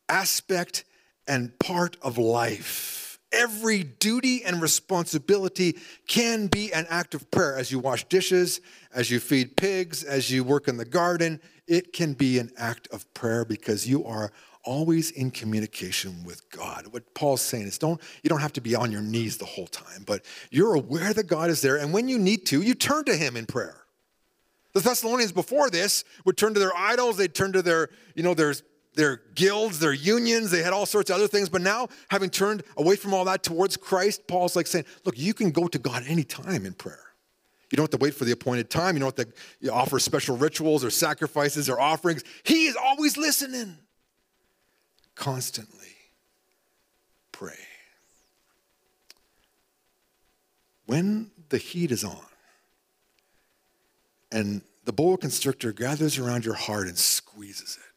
aspect 0.08 0.86
and 1.28 1.58
part 1.60 1.98
of 2.02 2.18
life. 2.18 3.09
Every 3.32 3.84
duty 3.84 4.44
and 4.44 4.62
responsibility 4.62 5.78
can 6.08 6.48
be 6.48 6.74
an 6.74 6.88
act 6.90 7.14
of 7.14 7.30
prayer. 7.30 7.58
As 7.58 7.72
you 7.72 7.80
wash 7.80 8.06
dishes, 8.06 8.60
as 8.94 9.12
you 9.12 9.20
feed 9.20 9.56
pigs, 9.56 10.04
as 10.04 10.32
you 10.32 10.44
work 10.44 10.68
in 10.68 10.78
the 10.78 10.86
garden, 10.86 11.40
it 11.68 11.94
can 11.94 12.14
be 12.14 12.40
an 12.40 12.52
act 12.58 12.88
of 12.92 13.12
prayer 13.14 13.46
because 13.46 13.88
you 13.88 14.04
are 14.06 14.32
always 14.64 15.12
in 15.12 15.32
communication 15.32 16.24
with 16.26 16.50
God. 16.50 16.88
What 16.92 17.14
Paul's 17.14 17.42
saying 17.42 17.68
is 17.68 17.78
don't 17.78 18.02
you 18.24 18.30
don't 18.30 18.42
have 18.42 18.54
to 18.54 18.62
be 18.62 18.76
on 18.76 18.92
your 18.92 19.02
knees 19.02 19.38
the 19.38 19.46
whole 19.46 19.68
time, 19.68 20.04
but 20.06 20.26
you're 20.50 20.74
aware 20.74 21.14
that 21.14 21.28
God 21.28 21.50
is 21.50 21.62
there 21.62 21.78
and 21.78 21.94
when 21.94 22.08
you 22.08 22.18
need 22.18 22.46
to, 22.48 22.62
you 22.62 22.74
turn 22.74 23.06
to 23.06 23.16
him 23.16 23.38
in 23.38 23.46
prayer. 23.46 23.84
The 24.74 24.82
Thessalonians 24.82 25.32
before 25.32 25.70
this 25.70 26.04
would 26.26 26.38
turn 26.38 26.54
to 26.54 26.60
their 26.60 26.76
idols, 26.76 27.18
they'd 27.18 27.34
turn 27.34 27.54
to 27.54 27.62
their, 27.62 27.90
you 28.16 28.24
know, 28.24 28.34
their 28.34 28.54
their 29.00 29.22
guilds, 29.34 29.80
their 29.80 29.94
unions, 29.94 30.52
they 30.52 30.62
had 30.62 30.74
all 30.74 30.86
sorts 30.86 31.10
of 31.10 31.16
other 31.16 31.28
things. 31.28 31.48
But 31.48 31.62
now, 31.62 31.88
having 32.10 32.30
turned 32.30 32.64
away 32.76 32.98
from 32.98 33.14
all 33.14 33.24
that 33.26 33.44
towards 33.44 33.78
Christ, 33.78 34.28
Paul's 34.28 34.58
like 34.58 34.68
saying, 34.68 34.84
Look, 35.06 35.18
you 35.18 35.34
can 35.34 35.52
go 35.52 35.70
to 35.70 35.80
God 35.80 36.04
anytime 36.06 36.66
in 36.66 36.74
prayer. 36.74 37.00
You 37.72 37.78
don't 37.78 37.86
have 37.86 37.98
to 37.98 38.04
wait 38.04 38.14
for 38.14 38.26
the 38.26 38.34
appointed 38.34 38.70
time. 38.70 38.96
You 38.96 39.00
don't 39.00 39.18
have 39.18 39.28
to 39.62 39.72
offer 39.72 40.00
special 40.00 40.36
rituals 40.36 40.84
or 40.84 40.90
sacrifices 40.90 41.70
or 41.70 41.80
offerings. 41.80 42.24
He 42.44 42.66
is 42.66 42.76
always 42.76 43.16
listening 43.16 43.78
constantly 45.16 45.96
pray. 47.32 47.54
When 50.88 51.32
the 51.48 51.58
heat 51.58 51.92
is 51.92 52.04
on 52.04 52.18
and 54.32 54.62
the 54.84 54.92
boa 54.92 55.18
constrictor 55.18 55.72
gathers 55.72 56.18
around 56.18 56.44
your 56.44 56.56
heart 56.56 56.88
and 56.88 56.98
squeezes 56.98 57.78
it. 57.78 57.89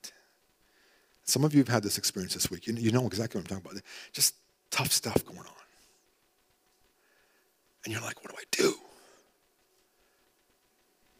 Some 1.32 1.44
of 1.44 1.54
you 1.54 1.60
have 1.60 1.68
had 1.68 1.82
this 1.82 1.96
experience 1.96 2.34
this 2.34 2.50
week. 2.50 2.66
You, 2.66 2.92
know 2.92 3.06
exactly 3.06 3.40
what 3.40 3.50
I'm 3.50 3.56
talking 3.56 3.70
about. 3.70 3.82
Just 4.12 4.34
tough 4.70 4.92
stuff 4.92 5.24
going 5.24 5.38
on. 5.38 5.46
And 7.84 7.92
you're 7.94 8.02
like, 8.02 8.22
what 8.22 8.32
do 8.32 8.36
I 8.38 8.44
do? 8.50 8.74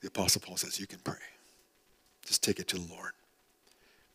The 0.02 0.08
Apostle 0.08 0.42
Paul 0.42 0.58
says, 0.58 0.78
you 0.78 0.86
can 0.86 0.98
pray. 0.98 1.14
Just 2.26 2.44
take 2.44 2.60
it 2.60 2.68
to 2.68 2.76
the 2.76 2.92
Lord. 2.92 3.12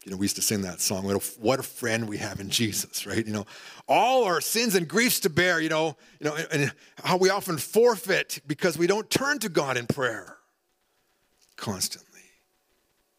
You 0.06 0.12
know, 0.12 0.18
we 0.18 0.26
used 0.26 0.36
to 0.36 0.44
sing 0.44 0.62
that 0.62 0.82
song, 0.82 1.04
what 1.04 1.16
a, 1.16 1.40
what 1.42 1.60
a 1.60 1.64
friend 1.64 2.08
we 2.08 2.18
have 2.18 2.40
in 2.40 2.52
Jesus, 2.52 3.08
right? 3.08 3.26
You 3.26 3.34
know, 3.34 3.48
all 3.88 4.26
our 4.26 4.40
sins 4.40 4.76
and 4.76 4.88
griefs 4.88 5.22
to 5.22 5.32
bear, 5.32 5.60
you 5.60 5.70
know, 5.70 5.98
you 6.20 6.30
know, 6.30 6.36
and, 6.36 6.48
and 6.52 6.72
how 7.04 7.18
we 7.18 7.32
often 7.32 7.58
forfeit 7.58 8.40
because 8.46 8.78
we 8.78 8.86
don't 8.86 9.10
turn 9.10 9.40
to 9.40 9.50
God 9.50 9.78
in 9.78 9.88
prayer 9.88 10.38
constantly. 11.56 12.17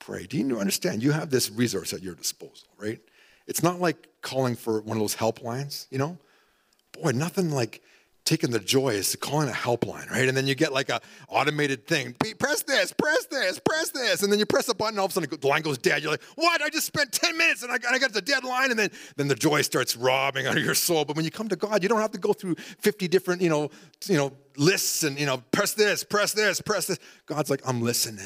Pray. 0.09 0.25
Do 0.25 0.39
you 0.39 0.59
understand? 0.59 1.03
You 1.03 1.13
have 1.13 1.29
this 1.29 1.51
resource 1.51 1.93
at 1.93 2.03
your 2.03 2.15
disposal, 2.15 2.67
right? 2.79 2.99
It's 3.47 3.63
not 3.63 3.79
like 3.79 4.09
calling 4.23 4.57
for 4.57 4.81
one 4.81 4.97
of 4.97 5.03
those 5.03 5.15
helplines, 5.15 5.87
you 5.91 5.99
know? 5.99 6.17
Boy, 6.93 7.11
nothing 7.11 7.51
like 7.51 7.83
taking 8.25 8.51
the 8.51 8.59
joy 8.59 8.95
is 8.95 9.15
calling 9.17 9.51
a 9.51 9.53
helpline, 9.53 10.11
right? 10.11 10.27
And 10.27 10.35
then 10.35 10.47
you 10.47 10.55
get 10.55 10.73
like 10.73 10.89
a 10.89 11.03
automated 11.29 11.87
thing. 11.87 12.17
Press 12.39 12.63
this, 12.63 12.95
press 12.95 13.27
this, 13.27 13.59
press 13.59 13.91
this. 13.91 14.23
And 14.23 14.33
then 14.33 14.39
you 14.39 14.47
press 14.47 14.67
a 14.71 14.75
button, 14.75 14.99
all 14.99 15.05
of 15.05 15.11
a 15.11 15.15
sudden 15.15 15.29
the 15.39 15.47
line 15.47 15.61
goes 15.61 15.77
dead. 15.77 16.01
You're 16.01 16.13
like, 16.13 16.25
what? 16.37 16.63
I 16.63 16.71
just 16.71 16.87
spent 16.87 17.13
10 17.13 17.37
minutes 17.37 17.63
and 17.63 17.71
I 17.71 17.77
got, 17.77 17.93
I 17.93 17.99
got 17.99 18.15
the 18.15 18.23
deadline. 18.23 18.71
And 18.71 18.79
then, 18.79 18.91
then 19.17 19.29
the 19.29 19.35
joy 19.35 19.61
starts 19.61 19.95
robbing 19.95 20.47
out 20.47 20.57
of 20.57 20.65
your 20.65 20.75
soul. 20.75 21.05
But 21.05 21.17
when 21.17 21.27
you 21.27 21.31
come 21.31 21.51
to 21.51 21.57
God, 21.57 21.83
you 21.83 21.89
don't 21.91 22.01
have 22.01 22.13
to 22.13 22.19
go 22.19 22.33
through 22.33 22.55
50 22.55 23.09
different, 23.09 23.43
you 23.43 23.51
know, 23.51 23.69
you 24.07 24.17
know, 24.17 24.33
lists 24.57 25.03
and, 25.03 25.21
you 25.21 25.27
know, 25.27 25.43
press 25.53 25.75
this, 25.75 26.03
press 26.03 26.33
this, 26.33 26.63
press 26.63 26.87
this. 26.87 26.99
God's 27.27 27.51
like, 27.51 27.61
I'm 27.67 27.83
listening 27.83 28.25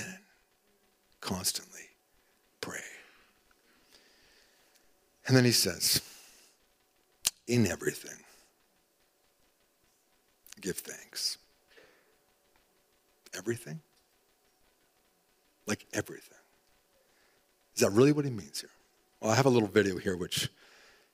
constantly. 1.22 1.80
Pray. 2.60 2.80
And 5.26 5.34
then 5.34 5.46
he 5.46 5.52
says, 5.52 6.02
in 7.46 7.66
everything 7.66 8.18
give 10.62 10.76
thanks. 10.76 11.36
Everything? 13.36 13.80
Like 15.66 15.86
everything. 15.92 16.38
Is 17.74 17.82
that 17.82 17.90
really 17.90 18.12
what 18.12 18.24
he 18.24 18.30
means 18.30 18.60
here? 18.60 18.70
Well, 19.20 19.30
I 19.30 19.34
have 19.34 19.46
a 19.46 19.50
little 19.50 19.68
video 19.68 19.98
here 19.98 20.16
which 20.16 20.48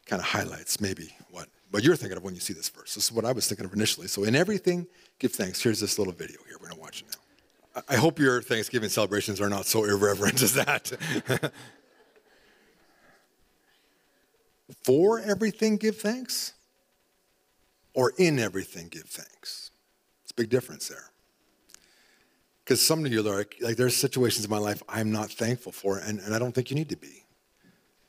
kind 0.07 0.21
of 0.21 0.27
highlights 0.27 0.81
maybe 0.81 1.15
what, 1.31 1.49
what 1.71 1.83
you're 1.83 1.97
thinking 1.97 2.17
of 2.17 2.25
when 2.25 2.35
you 2.35 2.41
see 2.41 2.53
this 2.53 2.69
verse. 2.69 2.95
This 2.95 3.05
is 3.05 3.13
what 3.13 3.25
I 3.25 3.33
was 3.33 3.47
thinking 3.47 3.67
of 3.67 3.73
initially. 3.73 4.09
So, 4.09 4.25
in 4.25 4.35
everything, 4.35 4.87
give 5.19 5.33
thanks. 5.33 5.63
Here's 5.63 5.81
this 5.81 5.99
little 5.99 6.13
video 6.13 6.39
here. 6.47 6.57
We're 6.61 6.69
going 6.69 6.77
to 6.77 6.81
watch 6.81 7.03
it 7.03 7.09
now. 7.09 7.28
I 7.89 7.97
hope 7.97 8.19
your 8.19 8.41
Thanksgiving 8.43 8.89
celebrations 8.89 9.41
are 9.41 9.49
not 9.49 9.67
so 9.67 9.85
irreverent 9.85 10.43
as 10.43 10.55
that. 10.55 10.93
For 14.83 15.21
everything, 15.21 15.77
give 15.77 15.97
thanks 15.97 16.55
or 17.95 18.13
in 18.17 18.39
everything 18.39 18.89
give 18.89 19.05
thanks. 19.05 19.71
It's 20.23 20.31
a 20.31 20.35
big 20.35 20.51
difference 20.51 20.89
there. 20.89 21.11
Because 22.65 22.81
some 22.81 23.05
of 23.05 23.13
you 23.13 23.21
are 23.21 23.37
like, 23.37 23.57
like, 23.61 23.77
there's 23.77 23.97
situations 23.97 24.45
in 24.45 24.51
my 24.51 24.59
life 24.59 24.83
I'm 24.89 25.11
not 25.11 25.31
thankful 25.31 25.73
for, 25.73 25.99
and, 25.99 26.21
and 26.21 26.35
I 26.35 26.39
don't 26.39 26.55
think 26.55 26.71
you 26.71 26.77
need 26.77 26.91
to 26.91 26.97
be 26.97 27.25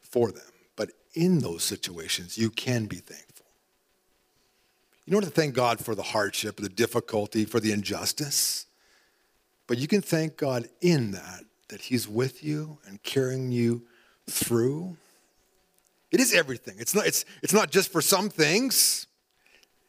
for 0.01 0.31
them. 0.31 0.51
But 0.75 0.91
in 1.13 1.39
those 1.39 1.63
situations, 1.63 2.37
you 2.37 2.49
can 2.49 2.85
be 2.85 2.97
thankful. 2.97 3.45
You 5.05 5.13
don't 5.13 5.23
to 5.23 5.29
thank 5.29 5.55
God 5.55 5.83
for 5.83 5.95
the 5.95 6.03
hardship, 6.03 6.57
the 6.57 6.69
difficulty, 6.69 7.45
for 7.45 7.59
the 7.59 7.71
injustice, 7.71 8.67
but 9.69 9.77
you 9.77 9.87
can 9.87 10.01
thank 10.01 10.35
God 10.35 10.67
in 10.81 11.11
that, 11.11 11.43
that 11.67 11.79
He's 11.79 12.07
with 12.07 12.43
you 12.43 12.79
and 12.87 13.01
carrying 13.03 13.51
you 13.51 13.83
through. 14.27 14.97
It 16.11 16.19
is 16.19 16.33
everything. 16.33 16.77
It's 16.79 16.95
not, 16.95 17.05
it's, 17.05 17.23
it's 17.43 17.53
not 17.53 17.69
just 17.69 17.91
for 17.91 18.01
some 18.01 18.31
things. 18.31 19.05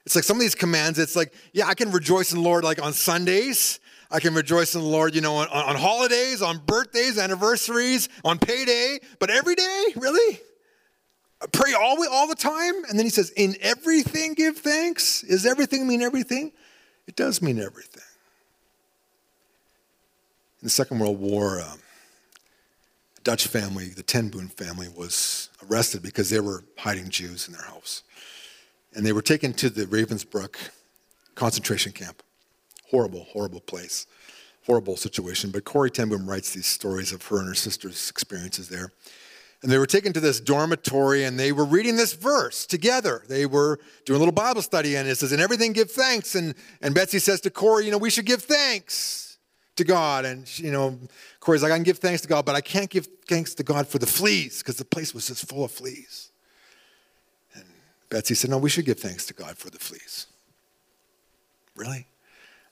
It's 0.05 0.15
like 0.15 0.25
some 0.25 0.37
of 0.37 0.43
these 0.43 0.55
commands, 0.55 0.99
it's 0.99 1.17
like, 1.17 1.33
yeah, 1.55 1.67
I 1.67 1.73
can 1.73 1.91
rejoice 1.93 2.31
in 2.31 2.39
the 2.39 2.45
Lord 2.45 2.63
like 2.63 2.83
on 2.83 2.93
Sundays. 2.93 3.81
I 4.11 4.21
can 4.21 4.35
rejoice 4.35 4.75
in 4.75 4.83
the 4.83 4.87
Lord, 4.87 5.15
you 5.15 5.23
know, 5.23 5.37
on, 5.37 5.49
on 5.49 5.77
holidays, 5.77 6.43
on 6.43 6.59
birthdays, 6.59 7.19
anniversaries, 7.19 8.11
on 8.23 8.39
payday, 8.39 8.99
but 9.19 9.31
every 9.31 9.55
day, 9.55 9.85
really? 9.97 10.41
Pray 11.53 11.73
all, 11.73 11.97
all 12.11 12.27
the 12.27 12.35
time? 12.35 12.85
And 12.91 12.99
then 12.99 13.07
he 13.07 13.11
says, 13.11 13.31
in 13.35 13.55
everything 13.63 14.35
give 14.35 14.59
thanks. 14.59 15.23
Does 15.23 15.47
everything 15.47 15.87
mean 15.87 16.03
everything? 16.03 16.53
It 17.07 17.17
does 17.17 17.41
mean 17.41 17.59
everything. 17.59 18.03
In 20.61 20.67
the 20.67 20.71
Second 20.71 20.99
World 20.99 21.19
War, 21.19 21.61
a 21.61 21.75
Dutch 23.25 23.47
family, 23.47 23.87
the 23.87 24.03
Ten 24.03 24.29
Boom 24.29 24.49
family, 24.49 24.89
was 24.95 25.49
arrested 25.67 26.03
because 26.03 26.29
they 26.29 26.41
were 26.41 26.65
hiding 26.77 27.09
Jews 27.09 27.49
in 27.49 27.55
their 27.55 27.63
house 27.63 28.03
and 28.95 29.07
they 29.07 29.13
were 29.13 29.23
taken 29.23 29.55
to 29.55 29.71
the 29.71 29.87
Ravensbrück 29.87 30.57
concentration 31.35 31.93
camp. 31.93 32.23
Horrible, 32.91 33.25
horrible 33.33 33.61
place, 33.61 34.07
horrible 34.67 34.99
situation. 34.99 35.51
But 35.51 35.65
Corrie 35.65 35.91
ten 35.91 36.11
Boom 36.11 36.29
writes 36.29 36.53
these 36.53 36.67
stories 36.67 37.11
of 37.11 37.25
her 37.29 37.39
and 37.39 37.49
her 37.49 37.55
sister's 37.55 38.11
experiences 38.11 38.69
there. 38.69 38.93
And 39.63 39.73
they 39.73 39.79
were 39.79 39.87
taken 39.87 40.13
to 40.13 40.21
this 40.21 40.41
dormitory 40.41 41.25
and 41.25 41.41
they 41.41 41.53
were 41.53 41.65
reading 41.65 41.97
this 41.97 42.13
verse 42.13 42.67
together. 42.67 43.23
They 43.29 43.47
were 43.47 43.79
doing 44.05 44.17
a 44.17 44.19
little 44.19 44.33
Bible 44.33 44.61
study 44.61 44.97
and 44.97 45.09
it 45.09 45.17
says, 45.17 45.33
In 45.33 45.41
everything 45.41 45.73
give 45.73 45.91
thanks. 45.91 46.35
And, 46.35 46.55
and 46.83 46.95
Betsy 46.95 47.19
says 47.19 47.41
to 47.43 47.51
Corrie, 47.51 47.87
You 47.87 47.93
know, 47.93 47.99
we 47.99 48.11
should 48.11 48.27
give 48.27 48.43
thanks 48.43 49.30
to 49.81 49.85
God. 49.85 50.25
And, 50.25 50.47
she, 50.47 50.65
you 50.65 50.73
know, 50.73 50.99
Corrie's 51.41 51.63
like, 51.63 51.73
I 51.73 51.77
can 51.77 51.83
give 51.83 51.99
thanks 51.99 52.23
to 52.23 52.29
God, 52.29 52.45
but 52.45 52.55
I 52.55 52.61
can't 52.61 52.89
give 52.89 53.09
thanks 53.27 53.55
to 53.55 53.63
God 53.63 53.89
for 53.89 53.99
the 53.99 54.07
fleas 54.07 54.59
because 54.59 54.77
the 54.77 54.85
place 54.85 55.13
was 55.13 55.27
just 55.27 55.49
full 55.49 55.65
of 55.65 55.73
fleas. 55.73 56.31
And 57.55 57.65
Betsy 58.09 58.35
said, 58.35 58.51
No, 58.51 58.59
we 58.59 58.71
should 58.71 58.85
give 58.85 59.01
thanks 59.01 59.27
to 59.27 59.35
God 59.35 59.57
for 59.59 59.71
the 59.71 59.79
fleas. 59.79 60.27
Really? 61.75 62.07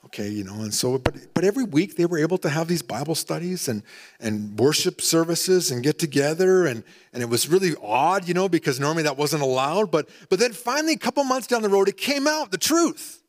Okay, 0.05 0.29
you 0.29 0.45
know, 0.45 0.55
and 0.63 0.73
so, 0.73 0.97
but, 0.97 1.17
but 1.35 1.45
every 1.45 1.65
week 1.65 1.97
they 1.97 2.07
were 2.07 2.19
able 2.19 2.39
to 2.39 2.49
have 2.49 2.69
these 2.69 2.83
Bible 2.83 3.17
studies 3.17 3.67
and, 3.67 3.83
and 4.21 4.57
worship 4.59 5.01
services 5.01 5.73
and 5.73 5.83
get 5.83 5.99
together. 5.99 6.67
And, 6.67 6.85
and 7.13 7.23
it 7.23 7.29
was 7.29 7.49
really 7.49 7.75
odd, 7.83 8.29
you 8.29 8.33
know, 8.33 8.49
because 8.49 8.79
normally 8.79 9.03
that 9.03 9.17
wasn't 9.17 9.43
allowed. 9.43 9.91
But, 9.91 10.09
but 10.29 10.39
then 10.39 10.53
finally, 10.53 10.93
a 10.93 10.99
couple 10.99 11.25
months 11.25 11.49
down 11.49 11.63
the 11.63 11.69
road, 11.69 11.89
it 11.89 11.97
came 11.97 12.29
out 12.29 12.53
the 12.53 12.59
truth. 12.59 13.23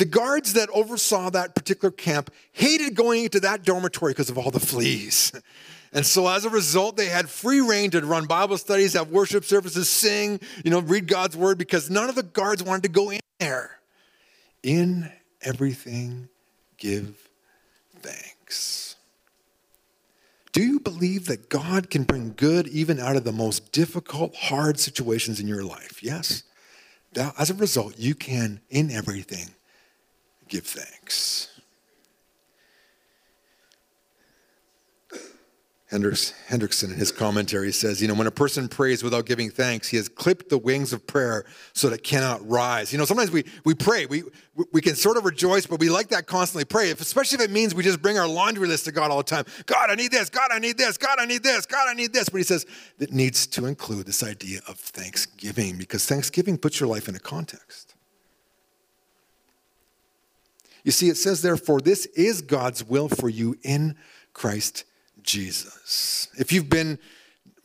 The 0.00 0.06
guards 0.06 0.54
that 0.54 0.70
oversaw 0.70 1.28
that 1.28 1.54
particular 1.54 1.90
camp 1.90 2.30
hated 2.52 2.94
going 2.94 3.24
into 3.24 3.38
that 3.40 3.64
dormitory 3.64 4.12
because 4.12 4.30
of 4.30 4.38
all 4.38 4.50
the 4.50 4.58
fleas. 4.58 5.30
And 5.92 6.06
so 6.06 6.28
as 6.28 6.44
a 6.44 6.50
result, 6.50 6.96
they 6.96 7.06
had 7.06 7.28
free 7.28 7.60
reign 7.60 7.90
to 7.90 8.00
run 8.06 8.26
Bible 8.26 8.56
studies, 8.58 8.92
have 8.92 9.08
worship 9.08 9.42
services, 9.42 9.90
sing, 9.90 10.38
you 10.64 10.70
know, 10.70 10.78
read 10.78 11.08
God's 11.08 11.36
word 11.36 11.58
because 11.58 11.90
none 11.90 12.08
of 12.08 12.14
the 12.14 12.22
guards 12.22 12.62
wanted 12.62 12.84
to 12.84 12.90
go 12.90 13.10
in 13.10 13.18
there. 13.40 13.80
In 14.62 15.10
everything, 15.42 16.28
give 16.76 17.28
thanks. 17.98 18.94
Do 20.52 20.62
you 20.62 20.78
believe 20.78 21.26
that 21.26 21.48
God 21.48 21.90
can 21.90 22.04
bring 22.04 22.34
good 22.36 22.68
even 22.68 23.00
out 23.00 23.16
of 23.16 23.24
the 23.24 23.32
most 23.32 23.72
difficult, 23.72 24.36
hard 24.36 24.78
situations 24.78 25.40
in 25.40 25.48
your 25.48 25.64
life? 25.64 26.04
Yes. 26.04 26.44
As 27.36 27.50
a 27.50 27.54
result, 27.54 27.98
you 27.98 28.14
can, 28.14 28.60
in 28.70 28.92
everything, 28.92 29.48
give 30.50 30.66
thanks. 30.66 31.48
Hendriksen 35.90 36.84
in 36.92 36.98
his 36.98 37.10
commentary 37.10 37.72
says, 37.72 38.00
you 38.00 38.06
know, 38.06 38.14
when 38.14 38.28
a 38.28 38.30
person 38.30 38.68
prays 38.68 39.02
without 39.02 39.26
giving 39.26 39.50
thanks, 39.50 39.88
he 39.88 39.96
has 39.96 40.08
clipped 40.08 40.48
the 40.48 40.58
wings 40.58 40.92
of 40.92 41.04
prayer 41.04 41.44
so 41.72 41.88
that 41.88 41.96
it 41.96 42.04
cannot 42.04 42.48
rise. 42.48 42.92
You 42.92 42.98
know, 42.98 43.04
sometimes 43.04 43.32
we, 43.32 43.44
we 43.64 43.74
pray, 43.74 44.06
we, 44.06 44.22
we 44.72 44.80
can 44.80 44.94
sort 44.94 45.16
of 45.16 45.24
rejoice, 45.24 45.66
but 45.66 45.80
we 45.80 45.88
like 45.88 46.08
that 46.08 46.26
constantly 46.26 46.64
pray, 46.64 46.92
especially 46.92 47.42
if 47.42 47.50
it 47.50 47.50
means 47.50 47.74
we 47.74 47.82
just 47.82 48.00
bring 48.00 48.18
our 48.18 48.28
laundry 48.28 48.68
list 48.68 48.84
to 48.84 48.92
God 48.92 49.10
all 49.10 49.18
the 49.18 49.24
time. 49.24 49.44
God, 49.66 49.90
I 49.90 49.96
need 49.96 50.12
this. 50.12 50.30
God, 50.30 50.50
I 50.52 50.60
need 50.60 50.78
this. 50.78 50.96
God, 50.96 51.18
I 51.18 51.24
need 51.24 51.42
this. 51.42 51.66
God, 51.66 51.88
I 51.88 51.94
need 51.94 52.12
this. 52.12 52.28
But 52.28 52.38
he 52.38 52.44
says 52.44 52.66
it 53.00 53.12
needs 53.12 53.48
to 53.48 53.66
include 53.66 54.06
this 54.06 54.22
idea 54.22 54.60
of 54.68 54.76
thanksgiving 54.76 55.76
because 55.76 56.06
thanksgiving 56.06 56.56
puts 56.56 56.78
your 56.78 56.88
life 56.88 57.08
in 57.08 57.16
a 57.16 57.20
context. 57.20 57.89
You 60.84 60.92
see, 60.92 61.08
it 61.08 61.16
says, 61.16 61.42
therefore, 61.42 61.80
this 61.80 62.06
is 62.06 62.40
God's 62.42 62.84
will 62.84 63.08
for 63.08 63.28
you 63.28 63.56
in 63.62 63.96
Christ 64.32 64.84
Jesus. 65.22 66.28
If 66.38 66.52
you've 66.52 66.70
been 66.70 66.98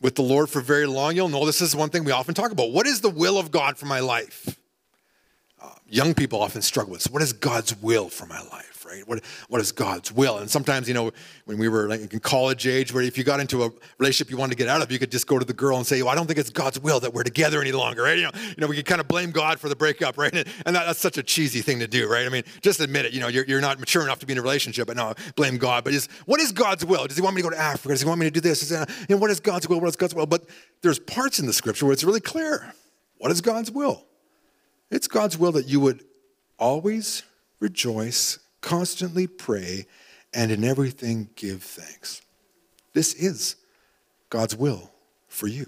with 0.01 0.15
the 0.15 0.21
Lord 0.21 0.49
for 0.49 0.61
very 0.61 0.85
long, 0.85 1.15
you'll 1.15 1.29
know 1.29 1.45
this 1.45 1.61
is 1.61 1.75
one 1.75 1.89
thing 1.89 2.03
we 2.03 2.11
often 2.11 2.33
talk 2.33 2.51
about. 2.51 2.71
What 2.71 2.87
is 2.87 3.01
the 3.01 3.09
will 3.09 3.37
of 3.37 3.51
God 3.51 3.77
for 3.77 3.85
my 3.85 3.99
life? 3.99 4.59
Uh, 5.61 5.71
young 5.89 6.13
people 6.13 6.41
often 6.41 6.61
struggle 6.61 6.91
with 6.91 7.03
this. 7.03 7.11
What 7.11 7.21
is 7.21 7.33
God's 7.33 7.75
will 7.81 8.09
for 8.09 8.25
my 8.25 8.41
life? 8.51 8.74
Right? 8.85 9.07
What, 9.07 9.23
what 9.49 9.61
is 9.61 9.71
God's 9.71 10.11
will? 10.11 10.37
And 10.37 10.49
sometimes, 10.49 10.87
you 10.87 10.93
know, 10.93 11.11
when 11.45 11.57
we 11.57 11.67
were 11.67 11.87
like 11.87 12.13
in 12.13 12.19
college 12.19 12.67
age, 12.67 12.93
where 12.93 13.03
if 13.03 13.17
you 13.17 13.23
got 13.23 13.39
into 13.39 13.63
a 13.63 13.71
relationship 13.97 14.31
you 14.31 14.37
wanted 14.37 14.51
to 14.51 14.57
get 14.57 14.67
out 14.67 14.81
of, 14.81 14.91
you 14.91 14.99
could 14.99 15.11
just 15.11 15.27
go 15.27 15.39
to 15.39 15.45
the 15.45 15.53
girl 15.53 15.77
and 15.77 15.85
say, 15.85 16.01
well, 16.01 16.11
I 16.11 16.15
don't 16.15 16.27
think 16.27 16.39
it's 16.39 16.49
God's 16.49 16.79
will 16.79 16.99
that 16.99 17.13
we're 17.13 17.23
together 17.23 17.61
any 17.61 17.71
longer, 17.71 18.03
right? 18.03 18.17
You 18.17 18.25
know, 18.25 18.31
you 18.35 18.55
know 18.59 18.67
we 18.67 18.75
could 18.75 18.85
kind 18.85 19.01
of 19.01 19.07
blame 19.07 19.31
God 19.31 19.59
for 19.59 19.69
the 19.69 19.75
breakup, 19.75 20.17
right? 20.17 20.33
And, 20.33 20.47
and 20.65 20.75
that, 20.75 20.85
that's 20.85 20.99
such 20.99 21.17
a 21.17 21.23
cheesy 21.23 21.61
thing 21.61 21.79
to 21.79 21.87
do, 21.87 22.09
right? 22.09 22.25
I 22.25 22.29
mean, 22.29 22.43
just 22.61 22.79
admit 22.79 23.05
it. 23.05 23.13
You 23.13 23.19
know, 23.19 23.27
you're, 23.27 23.45
you're 23.45 23.61
not 23.61 23.79
mature 23.79 24.03
enough 24.03 24.19
to 24.19 24.25
be 24.25 24.33
in 24.33 24.39
a 24.39 24.41
relationship, 24.41 24.87
but 24.87 24.97
no, 24.97 25.13
blame 25.35 25.57
God. 25.57 25.83
But 25.83 25.93
what 26.25 26.39
is 26.39 26.51
God's 26.51 26.85
will? 26.85 27.07
Does 27.07 27.17
he 27.17 27.23
want 27.23 27.35
me 27.35 27.41
to 27.41 27.49
go 27.49 27.55
to 27.55 27.61
Africa? 27.61 27.89
Does 27.89 28.01
he 28.01 28.07
want 28.07 28.19
me 28.19 28.27
to 28.27 28.31
do 28.31 28.41
this? 28.41 28.63
Is, 28.63 28.71
you 28.71 29.15
know, 29.15 29.17
what 29.17 29.31
is 29.31 29.39
God's 29.39 29.67
will? 29.67 29.79
What 29.79 29.89
is 29.89 29.95
God's 29.95 30.15
will? 30.15 30.25
But 30.25 30.45
there's 30.81 30.99
parts 30.99 31.39
in 31.39 31.45
the 31.45 31.53
scripture 31.53 31.85
where 31.85 31.93
it's 31.93 32.03
really 32.03 32.19
clear. 32.19 32.73
What 33.17 33.31
is 33.31 33.41
God's 33.41 33.71
will? 33.71 34.05
It's 34.91 35.07
God's 35.07 35.37
will 35.37 35.51
that 35.53 35.67
you 35.67 35.79
would 35.79 36.03
always 36.57 37.23
rejoice 37.59 38.39
constantly 38.65 39.27
pray, 39.27 39.85
and 40.33 40.51
in 40.51 40.63
everything 40.63 41.29
give 41.35 41.61
thanks. 41.61 42.23
This 42.93 43.13
is 43.13 43.57
God's 44.31 44.55
will 44.55 44.91
for 45.27 45.45
you. 45.45 45.67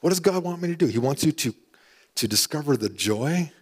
What 0.00 0.10
does 0.10 0.20
God 0.20 0.42
want 0.42 0.62
me 0.62 0.68
to 0.68 0.76
do? 0.76 0.86
He 0.86 0.98
wants 0.98 1.22
you 1.22 1.30
to, 1.30 1.54
to 2.14 2.26
discover 2.26 2.78
the 2.78 2.88
joy 2.88 3.52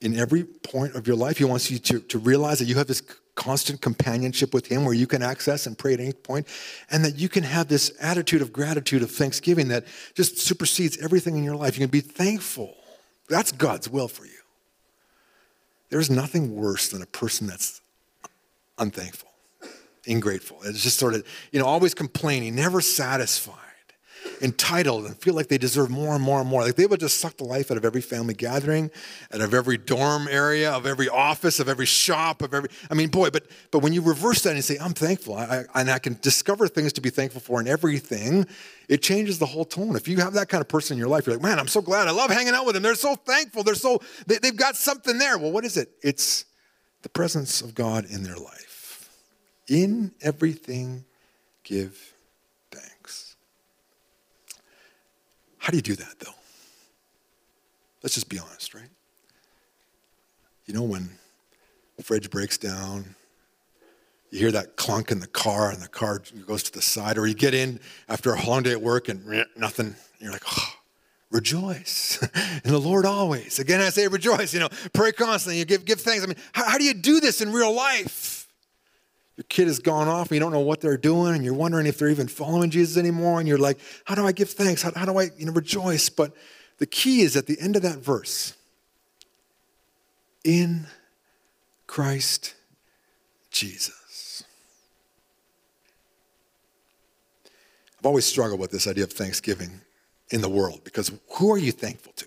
in 0.00 0.18
every 0.18 0.42
point 0.42 0.94
of 0.94 1.06
your 1.06 1.16
life. 1.16 1.36
He 1.36 1.44
wants 1.44 1.70
you 1.70 1.78
to, 1.80 2.00
to 2.00 2.18
realize 2.18 2.60
that 2.60 2.64
you 2.64 2.76
have 2.76 2.86
this 2.86 3.02
constant 3.34 3.82
companionship 3.82 4.54
with 4.54 4.66
Him 4.66 4.86
where 4.86 4.94
you 4.94 5.06
can 5.06 5.22
access 5.22 5.66
and 5.66 5.76
pray 5.76 5.92
at 5.92 6.00
any 6.00 6.14
point, 6.14 6.48
and 6.90 7.04
that 7.04 7.16
you 7.16 7.28
can 7.28 7.44
have 7.44 7.68
this 7.68 7.92
attitude 8.00 8.40
of 8.40 8.54
gratitude, 8.54 9.02
of 9.02 9.10
thanksgiving 9.10 9.68
that 9.68 9.84
just 10.14 10.38
supersedes 10.38 10.96
everything 10.96 11.36
in 11.36 11.44
your 11.44 11.56
life. 11.56 11.76
You 11.76 11.86
can 11.86 11.90
be 11.90 12.00
thankful. 12.00 12.74
That's 13.28 13.52
God's 13.52 13.86
will 13.90 14.08
for 14.08 14.24
you. 14.24 14.39
There's 15.90 16.10
nothing 16.10 16.54
worse 16.56 16.88
than 16.88 17.02
a 17.02 17.06
person 17.06 17.46
that's 17.46 17.80
unthankful, 18.78 19.30
ingrateful. 20.06 20.58
It's 20.64 20.82
just 20.82 20.98
sort 20.98 21.14
of, 21.14 21.26
you 21.52 21.60
know, 21.60 21.66
always 21.66 21.94
complaining, 21.94 22.54
never 22.54 22.80
satisfied 22.80 23.56
entitled 24.40 25.06
and 25.06 25.16
feel 25.16 25.34
like 25.34 25.48
they 25.48 25.58
deserve 25.58 25.90
more 25.90 26.14
and 26.14 26.22
more 26.22 26.40
and 26.40 26.48
more. 26.48 26.62
Like 26.62 26.76
they 26.76 26.86
would 26.86 27.00
just 27.00 27.20
suck 27.20 27.36
the 27.36 27.44
life 27.44 27.70
out 27.70 27.76
of 27.76 27.84
every 27.84 28.00
family 28.00 28.34
gathering, 28.34 28.90
out 29.32 29.40
of 29.40 29.52
every 29.52 29.76
dorm 29.76 30.28
area, 30.28 30.70
of 30.72 30.86
every 30.86 31.08
office, 31.08 31.60
of 31.60 31.68
every 31.68 31.86
shop, 31.86 32.42
of 32.42 32.54
every. 32.54 32.70
I 32.90 32.94
mean, 32.94 33.08
boy, 33.08 33.30
but 33.30 33.46
but 33.70 33.80
when 33.80 33.92
you 33.92 34.02
reverse 34.02 34.42
that 34.42 34.54
and 34.54 34.64
say, 34.64 34.78
I'm 34.80 34.94
thankful, 34.94 35.34
I, 35.34 35.64
I, 35.74 35.80
and 35.80 35.90
I 35.90 35.98
can 35.98 36.18
discover 36.22 36.68
things 36.68 36.92
to 36.94 37.00
be 37.00 37.10
thankful 37.10 37.40
for 37.40 37.60
in 37.60 37.68
everything, 37.68 38.46
it 38.88 39.02
changes 39.02 39.38
the 39.38 39.46
whole 39.46 39.64
tone. 39.64 39.96
If 39.96 40.08
you 40.08 40.18
have 40.18 40.34
that 40.34 40.48
kind 40.48 40.60
of 40.60 40.68
person 40.68 40.94
in 40.94 40.98
your 40.98 41.08
life, 41.08 41.26
you're 41.26 41.36
like, 41.36 41.44
man, 41.44 41.58
I'm 41.58 41.68
so 41.68 41.82
glad. 41.82 42.08
I 42.08 42.12
love 42.12 42.30
hanging 42.30 42.54
out 42.54 42.66
with 42.66 42.74
them. 42.74 42.82
They're 42.82 42.94
so 42.94 43.16
thankful. 43.16 43.62
They're 43.62 43.74
so 43.74 44.00
they, 44.26 44.38
they've 44.38 44.56
got 44.56 44.76
something 44.76 45.18
there. 45.18 45.38
Well, 45.38 45.52
what 45.52 45.64
is 45.64 45.76
it? 45.76 45.90
It's 46.02 46.44
the 47.02 47.08
presence 47.08 47.60
of 47.60 47.74
God 47.74 48.04
in 48.06 48.22
their 48.22 48.36
life. 48.36 49.08
In 49.68 50.12
everything, 50.20 51.04
give 51.62 52.14
How 55.60 55.70
do 55.70 55.76
you 55.76 55.82
do 55.82 55.94
that, 55.94 56.18
though? 56.18 56.34
Let's 58.02 58.14
just 58.14 58.28
be 58.28 58.38
honest, 58.38 58.74
right? 58.74 58.88
You 60.66 60.74
know, 60.74 60.82
when 60.82 61.10
the 61.96 62.02
fridge 62.02 62.30
breaks 62.30 62.56
down, 62.56 63.14
you 64.30 64.38
hear 64.38 64.52
that 64.52 64.76
clunk 64.76 65.10
in 65.10 65.20
the 65.20 65.26
car, 65.26 65.70
and 65.70 65.82
the 65.82 65.88
car 65.88 66.22
goes 66.46 66.62
to 66.64 66.72
the 66.72 66.80
side, 66.80 67.18
or 67.18 67.26
you 67.26 67.34
get 67.34 67.52
in 67.52 67.78
after 68.08 68.32
a 68.32 68.42
long 68.46 68.62
day 68.62 68.72
at 68.72 68.80
work 68.80 69.08
and 69.08 69.44
nothing. 69.54 69.86
And 69.86 69.96
you're 70.18 70.32
like, 70.32 70.44
oh, 70.46 70.72
rejoice 71.30 72.18
in 72.64 72.70
the 72.70 72.80
Lord 72.80 73.04
always. 73.04 73.58
Again, 73.58 73.82
I 73.82 73.90
say 73.90 74.08
rejoice. 74.08 74.54
You 74.54 74.60
know, 74.60 74.68
pray 74.94 75.12
constantly. 75.12 75.58
You 75.58 75.66
give 75.66 75.84
give 75.84 76.00
thanks. 76.00 76.24
I 76.24 76.26
mean, 76.26 76.36
how, 76.52 76.70
how 76.70 76.78
do 76.78 76.84
you 76.84 76.94
do 76.94 77.20
this 77.20 77.42
in 77.42 77.52
real 77.52 77.72
life? 77.72 78.39
Your 79.40 79.46
kid 79.48 79.68
has 79.68 79.78
gone 79.78 80.06
off 80.06 80.26
and 80.26 80.32
you 80.32 80.40
don't 80.40 80.52
know 80.52 80.60
what 80.60 80.82
they're 80.82 80.98
doing 80.98 81.34
and 81.34 81.42
you're 81.42 81.54
wondering 81.54 81.86
if 81.86 81.96
they're 81.96 82.10
even 82.10 82.28
following 82.28 82.68
Jesus 82.68 82.98
anymore 82.98 83.38
and 83.38 83.48
you're 83.48 83.56
like, 83.56 83.78
how 84.04 84.14
do 84.14 84.26
I 84.26 84.32
give 84.32 84.50
thanks? 84.50 84.82
How, 84.82 84.92
how 84.94 85.06
do 85.06 85.16
I 85.16 85.30
you 85.38 85.46
know, 85.46 85.52
rejoice? 85.52 86.10
But 86.10 86.34
the 86.76 86.84
key 86.84 87.22
is 87.22 87.38
at 87.38 87.46
the 87.46 87.58
end 87.58 87.74
of 87.74 87.80
that 87.80 88.00
verse 88.00 88.52
in 90.44 90.86
Christ 91.86 92.54
Jesus. 93.50 94.44
I've 97.98 98.04
always 98.04 98.26
struggled 98.26 98.60
with 98.60 98.72
this 98.72 98.86
idea 98.86 99.04
of 99.04 99.12
thanksgiving 99.12 99.80
in 100.28 100.42
the 100.42 100.50
world 100.50 100.84
because 100.84 101.10
who 101.38 101.50
are 101.50 101.58
you 101.58 101.72
thankful 101.72 102.12
to? 102.16 102.26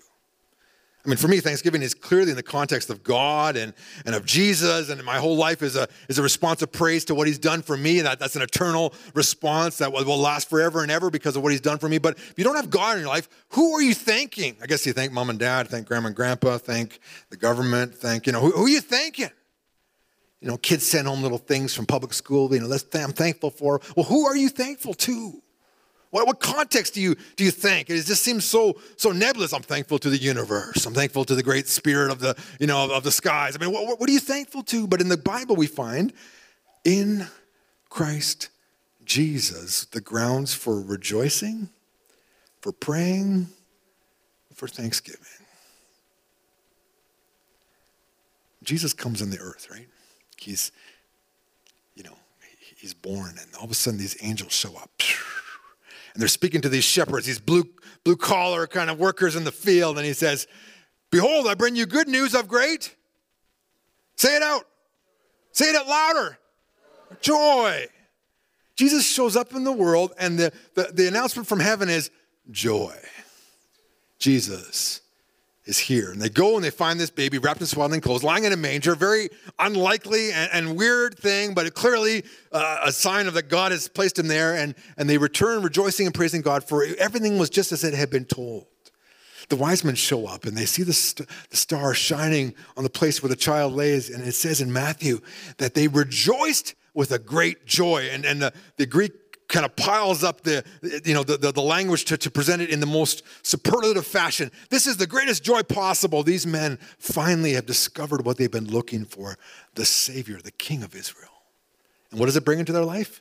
I 1.04 1.10
mean, 1.10 1.18
for 1.18 1.28
me, 1.28 1.40
Thanksgiving 1.40 1.82
is 1.82 1.92
clearly 1.92 2.30
in 2.30 2.36
the 2.36 2.42
context 2.42 2.88
of 2.88 3.02
God 3.02 3.56
and, 3.56 3.74
and 4.06 4.14
of 4.14 4.24
Jesus, 4.24 4.88
and 4.88 5.04
my 5.04 5.18
whole 5.18 5.36
life 5.36 5.62
is 5.62 5.76
a, 5.76 5.86
is 6.08 6.18
a 6.18 6.22
response 6.22 6.62
of 6.62 6.72
praise 6.72 7.04
to 7.06 7.14
what 7.14 7.26
He's 7.26 7.38
done 7.38 7.60
for 7.60 7.76
me. 7.76 8.00
That, 8.00 8.18
that's 8.18 8.36
an 8.36 8.42
eternal 8.42 8.94
response 9.12 9.76
that 9.78 9.92
will, 9.92 10.02
will 10.06 10.18
last 10.18 10.48
forever 10.48 10.82
and 10.82 10.90
ever 10.90 11.10
because 11.10 11.36
of 11.36 11.42
what 11.42 11.52
He's 11.52 11.60
done 11.60 11.76
for 11.76 11.90
me. 11.90 11.98
But 11.98 12.16
if 12.16 12.34
you 12.38 12.44
don't 12.44 12.56
have 12.56 12.70
God 12.70 12.96
in 12.96 13.02
your 13.02 13.10
life, 13.10 13.28
who 13.50 13.74
are 13.74 13.82
you 13.82 13.92
thanking? 13.92 14.56
I 14.62 14.66
guess 14.66 14.86
you 14.86 14.94
thank 14.94 15.12
mom 15.12 15.28
and 15.28 15.38
dad, 15.38 15.68
thank 15.68 15.86
grandma 15.86 16.06
and 16.06 16.16
grandpa, 16.16 16.56
thank 16.56 16.98
the 17.28 17.36
government, 17.36 17.94
thank, 17.94 18.26
you 18.26 18.32
know, 18.32 18.40
who, 18.40 18.52
who 18.52 18.64
are 18.64 18.70
you 18.70 18.80
thanking? 18.80 19.30
You 20.40 20.48
know, 20.48 20.56
kids 20.56 20.86
send 20.86 21.06
home 21.06 21.22
little 21.22 21.38
things 21.38 21.74
from 21.74 21.84
public 21.84 22.14
school, 22.14 22.54
you 22.54 22.60
know, 22.60 22.78
I'm 22.94 23.12
thankful 23.12 23.50
for. 23.50 23.82
Well, 23.94 24.06
who 24.06 24.26
are 24.26 24.36
you 24.36 24.48
thankful 24.48 24.94
to? 24.94 25.42
What, 26.14 26.28
what 26.28 26.38
context 26.38 26.94
do 26.94 27.00
you, 27.00 27.16
do 27.34 27.42
you 27.42 27.50
think? 27.50 27.90
It 27.90 28.00
just 28.04 28.22
seems 28.22 28.44
so, 28.44 28.78
so 28.96 29.10
nebulous. 29.10 29.52
I'm 29.52 29.62
thankful 29.62 29.98
to 29.98 30.08
the 30.08 30.16
universe. 30.16 30.86
I'm 30.86 30.94
thankful 30.94 31.24
to 31.24 31.34
the 31.34 31.42
great 31.42 31.66
spirit 31.66 32.12
of 32.12 32.20
the, 32.20 32.36
you 32.60 32.68
know, 32.68 32.84
of, 32.84 32.92
of 32.92 33.02
the 33.02 33.10
skies. 33.10 33.56
I 33.56 33.58
mean, 33.58 33.72
what, 33.72 33.98
what 33.98 34.08
are 34.08 34.12
you 34.12 34.20
thankful 34.20 34.62
to? 34.62 34.86
But 34.86 35.00
in 35.00 35.08
the 35.08 35.16
Bible, 35.16 35.56
we 35.56 35.66
find 35.66 36.12
in 36.84 37.26
Christ 37.88 38.50
Jesus 39.04 39.86
the 39.86 40.00
grounds 40.00 40.54
for 40.54 40.80
rejoicing, 40.80 41.68
for 42.60 42.70
praying, 42.70 43.48
for 44.54 44.68
thanksgiving. 44.68 45.18
Jesus 48.62 48.92
comes 48.92 49.20
in 49.20 49.30
the 49.30 49.40
earth, 49.40 49.66
right? 49.68 49.88
He's, 50.38 50.70
you 51.96 52.04
know, 52.04 52.16
he's 52.76 52.94
born, 52.94 53.30
and 53.30 53.52
all 53.56 53.64
of 53.64 53.72
a 53.72 53.74
sudden 53.74 53.98
these 53.98 54.16
angels 54.22 54.52
show 54.52 54.76
up 54.76 54.90
and 56.14 56.20
they're 56.20 56.28
speaking 56.28 56.60
to 56.62 56.68
these 56.68 56.84
shepherds, 56.84 57.26
these 57.26 57.40
blue, 57.40 57.64
blue 58.04 58.16
collar 58.16 58.66
kind 58.66 58.88
of 58.88 58.98
workers 58.98 59.36
in 59.36 59.44
the 59.44 59.52
field. 59.52 59.98
And 59.98 60.06
he 60.06 60.12
says, 60.12 60.46
Behold, 61.10 61.46
I 61.46 61.54
bring 61.54 61.76
you 61.76 61.86
good 61.86 62.08
news 62.08 62.34
of 62.34 62.48
great. 62.48 62.94
Say 64.16 64.36
it 64.36 64.42
out. 64.42 64.66
Say 65.52 65.66
it 65.66 65.76
out 65.76 65.88
louder. 65.88 66.38
Joy. 67.20 67.86
Jesus 68.76 69.06
shows 69.06 69.36
up 69.36 69.54
in 69.54 69.62
the 69.62 69.72
world, 69.72 70.12
and 70.18 70.36
the, 70.36 70.52
the, 70.74 70.90
the 70.92 71.06
announcement 71.06 71.46
from 71.46 71.60
heaven 71.60 71.88
is 71.88 72.10
joy. 72.50 72.96
Jesus 74.18 75.00
is 75.66 75.78
here. 75.78 76.10
And 76.10 76.20
they 76.20 76.28
go 76.28 76.56
and 76.56 76.64
they 76.64 76.70
find 76.70 77.00
this 77.00 77.10
baby 77.10 77.38
wrapped 77.38 77.60
in 77.60 77.66
swaddling 77.66 78.00
clothes, 78.00 78.22
lying 78.22 78.44
in 78.44 78.52
a 78.52 78.56
manger. 78.56 78.94
Very 78.94 79.30
unlikely 79.58 80.32
and, 80.32 80.50
and 80.52 80.76
weird 80.76 81.18
thing, 81.18 81.54
but 81.54 81.72
clearly 81.74 82.24
uh, 82.52 82.80
a 82.84 82.92
sign 82.92 83.26
of 83.26 83.34
that 83.34 83.48
God 83.48 83.72
has 83.72 83.88
placed 83.88 84.18
him 84.18 84.28
there. 84.28 84.54
And, 84.54 84.74
and 84.96 85.08
they 85.08 85.18
return 85.18 85.62
rejoicing 85.62 86.06
and 86.06 86.14
praising 86.14 86.42
God 86.42 86.64
for 86.64 86.84
everything 86.98 87.38
was 87.38 87.50
just 87.50 87.72
as 87.72 87.84
it 87.84 87.94
had 87.94 88.10
been 88.10 88.24
told. 88.24 88.66
The 89.48 89.56
wise 89.56 89.84
men 89.84 89.94
show 89.94 90.26
up 90.26 90.44
and 90.44 90.56
they 90.56 90.64
see 90.64 90.82
the, 90.82 90.94
st- 90.94 91.28
the 91.50 91.56
star 91.56 91.92
shining 91.92 92.54
on 92.76 92.84
the 92.84 92.90
place 92.90 93.22
where 93.22 93.28
the 93.28 93.36
child 93.36 93.74
lays. 93.74 94.08
And 94.10 94.22
it 94.26 94.32
says 94.32 94.60
in 94.60 94.72
Matthew 94.72 95.20
that 95.58 95.74
they 95.74 95.88
rejoiced 95.88 96.74
with 96.94 97.10
a 97.10 97.18
great 97.18 97.66
joy. 97.66 98.08
And, 98.10 98.24
and 98.24 98.40
the, 98.40 98.52
the 98.76 98.86
Greek 98.86 99.23
kind 99.48 99.66
of 99.66 99.76
piles 99.76 100.24
up 100.24 100.42
the, 100.42 100.64
you 101.04 101.14
know, 101.14 101.22
the, 101.22 101.36
the, 101.36 101.52
the, 101.52 101.62
language 101.62 102.04
to, 102.06 102.16
to 102.16 102.30
present 102.30 102.62
it 102.62 102.70
in 102.70 102.80
the 102.80 102.86
most 102.86 103.22
superlative 103.42 104.06
fashion. 104.06 104.50
This 104.70 104.86
is 104.86 104.96
the 104.96 105.06
greatest 105.06 105.44
joy 105.44 105.62
possible. 105.62 106.22
These 106.22 106.46
men 106.46 106.78
finally 106.98 107.52
have 107.52 107.66
discovered 107.66 108.24
what 108.24 108.36
they've 108.38 108.50
been 108.50 108.70
looking 108.70 109.04
for 109.04 109.36
the 109.74 109.84
Savior, 109.84 110.38
the 110.42 110.50
King 110.50 110.82
of 110.82 110.94
Israel. 110.94 111.30
And 112.10 112.20
what 112.20 112.26
does 112.26 112.36
it 112.36 112.44
bring 112.44 112.58
into 112.58 112.72
their 112.72 112.84
life? 112.84 113.20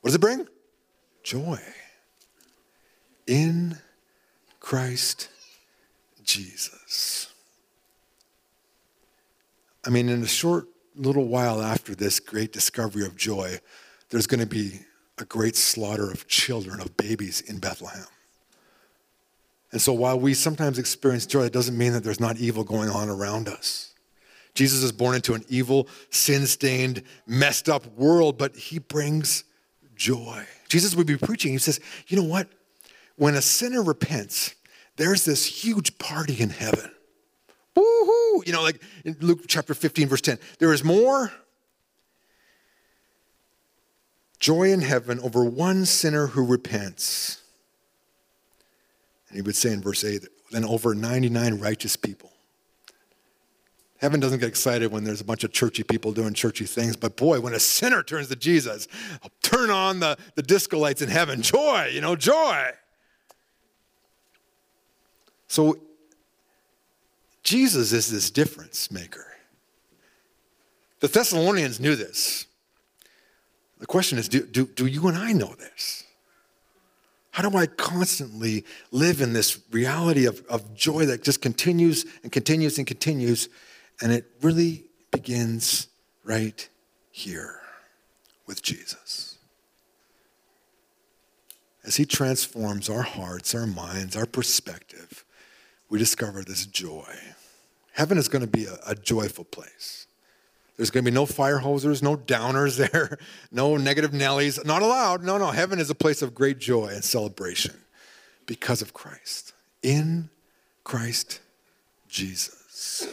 What 0.00 0.08
does 0.08 0.14
it 0.16 0.20
bring? 0.20 0.46
Joy. 1.22 1.60
In 3.26 3.78
Christ 4.60 5.28
Jesus. 6.24 7.32
I 9.86 9.90
mean, 9.90 10.08
in 10.08 10.22
a 10.22 10.26
short 10.26 10.66
little 10.94 11.26
while 11.26 11.62
after 11.62 11.94
this 11.94 12.20
great 12.20 12.52
discovery 12.52 13.06
of 13.06 13.16
joy, 13.16 13.60
there's 14.10 14.26
going 14.26 14.40
to 14.40 14.46
be 14.46 14.80
a 15.18 15.24
great 15.24 15.56
slaughter 15.56 16.10
of 16.10 16.26
children, 16.28 16.80
of 16.80 16.96
babies 16.96 17.40
in 17.40 17.58
Bethlehem. 17.58 18.06
And 19.70 19.80
so 19.80 19.92
while 19.92 20.18
we 20.18 20.34
sometimes 20.34 20.78
experience 20.78 21.26
joy, 21.26 21.44
it 21.44 21.52
doesn't 21.52 21.76
mean 21.76 21.92
that 21.92 22.02
there's 22.02 22.20
not 22.20 22.38
evil 22.38 22.64
going 22.64 22.88
on 22.88 23.08
around 23.08 23.48
us. 23.48 23.92
Jesus 24.54 24.82
is 24.82 24.92
born 24.92 25.14
into 25.14 25.34
an 25.34 25.44
evil, 25.48 25.88
sin 26.10 26.46
stained, 26.46 27.02
messed 27.26 27.68
up 27.68 27.86
world, 27.96 28.38
but 28.38 28.56
he 28.56 28.78
brings 28.78 29.44
joy. 29.94 30.44
Jesus 30.68 30.96
would 30.96 31.06
be 31.06 31.16
preaching. 31.16 31.52
He 31.52 31.58
says, 31.58 31.80
You 32.06 32.16
know 32.16 32.24
what? 32.24 32.48
When 33.16 33.34
a 33.34 33.42
sinner 33.42 33.82
repents, 33.82 34.54
there's 34.96 35.24
this 35.24 35.44
huge 35.44 35.98
party 35.98 36.40
in 36.40 36.50
heaven. 36.50 36.90
Woohoo! 37.76 38.46
You 38.46 38.52
know, 38.52 38.62
like 38.62 38.82
in 39.04 39.16
Luke 39.20 39.42
chapter 39.46 39.74
15, 39.74 40.08
verse 40.08 40.20
10, 40.20 40.38
there 40.58 40.72
is 40.72 40.82
more 40.82 41.32
joy 44.38 44.72
in 44.72 44.80
heaven 44.80 45.18
over 45.20 45.44
one 45.44 45.84
sinner 45.84 46.28
who 46.28 46.44
repents. 46.44 47.42
And 49.28 49.36
he 49.36 49.42
would 49.42 49.56
say 49.56 49.72
in 49.72 49.82
verse 49.82 50.04
8, 50.04 50.26
then 50.50 50.64
over 50.64 50.94
99 50.94 51.58
righteous 51.58 51.96
people. 51.96 52.32
Heaven 53.98 54.20
doesn't 54.20 54.38
get 54.38 54.48
excited 54.48 54.92
when 54.92 55.02
there's 55.02 55.20
a 55.20 55.24
bunch 55.24 55.42
of 55.42 55.52
churchy 55.52 55.82
people 55.82 56.12
doing 56.12 56.32
churchy 56.32 56.66
things, 56.66 56.96
but 56.96 57.16
boy, 57.16 57.40
when 57.40 57.52
a 57.52 57.58
sinner 57.58 58.02
turns 58.02 58.28
to 58.28 58.36
Jesus, 58.36 58.86
I'll 59.22 59.30
turn 59.42 59.70
on 59.70 59.98
the, 59.98 60.16
the 60.36 60.42
disco 60.42 60.78
lights 60.78 61.02
in 61.02 61.08
heaven. 61.08 61.42
Joy, 61.42 61.90
you 61.92 62.00
know, 62.00 62.14
joy. 62.14 62.70
So 65.48 65.78
Jesus 67.42 67.92
is 67.92 68.10
this 68.10 68.30
difference 68.30 68.90
maker. 68.92 69.26
The 71.00 71.08
Thessalonians 71.08 71.80
knew 71.80 71.96
this. 71.96 72.47
The 73.78 73.86
question 73.86 74.18
is 74.18 74.28
do, 74.28 74.44
do, 74.44 74.66
do 74.66 74.86
you 74.86 75.06
and 75.08 75.16
I 75.16 75.32
know 75.32 75.54
this? 75.54 76.04
How 77.30 77.48
do 77.48 77.56
I 77.56 77.66
constantly 77.66 78.64
live 78.90 79.20
in 79.20 79.32
this 79.32 79.60
reality 79.70 80.26
of, 80.26 80.44
of 80.48 80.74
joy 80.74 81.06
that 81.06 81.22
just 81.22 81.40
continues 81.40 82.04
and 82.22 82.32
continues 82.32 82.78
and 82.78 82.86
continues? 82.86 83.48
And 84.02 84.12
it 84.12 84.26
really 84.42 84.84
begins 85.12 85.88
right 86.24 86.68
here 87.10 87.60
with 88.46 88.62
Jesus. 88.62 89.38
As 91.84 91.96
he 91.96 92.04
transforms 92.04 92.90
our 92.90 93.02
hearts, 93.02 93.54
our 93.54 93.66
minds, 93.66 94.16
our 94.16 94.26
perspective, 94.26 95.24
we 95.88 95.98
discover 95.98 96.42
this 96.42 96.66
joy 96.66 97.14
Heaven 97.98 98.16
is 98.16 98.28
going 98.28 98.42
to 98.42 98.46
be 98.46 98.64
a, 98.64 98.78
a 98.86 98.94
joyful 98.94 99.44
place. 99.44 100.06
There's 100.78 100.90
going 100.90 101.04
to 101.04 101.10
be 101.10 101.14
no 101.14 101.26
fire 101.26 101.58
hosers, 101.58 102.02
no 102.04 102.16
downers 102.16 102.76
there, 102.76 103.18
no 103.50 103.76
negative 103.76 104.12
Nellies. 104.12 104.64
Not 104.64 104.80
allowed. 104.80 105.24
No, 105.24 105.36
no. 105.36 105.50
Heaven 105.50 105.80
is 105.80 105.90
a 105.90 105.94
place 105.94 106.22
of 106.22 106.34
great 106.34 106.58
joy 106.58 106.86
and 106.86 107.02
celebration 107.04 107.74
because 108.46 108.80
of 108.80 108.94
Christ. 108.94 109.52
In 109.82 110.30
Christ 110.84 111.40
Jesus. 112.08 113.08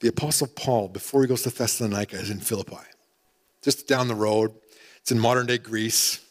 The 0.00 0.08
Apostle 0.08 0.48
Paul, 0.48 0.88
before 0.88 1.22
he 1.22 1.28
goes 1.28 1.42
to 1.42 1.50
Thessalonica, 1.50 2.16
is 2.16 2.30
in 2.30 2.40
Philippi, 2.40 2.76
just 3.62 3.88
down 3.88 4.08
the 4.08 4.14
road. 4.14 4.52
It's 4.98 5.10
in 5.10 5.18
modern 5.18 5.46
day 5.46 5.58
Greece. 5.58 6.24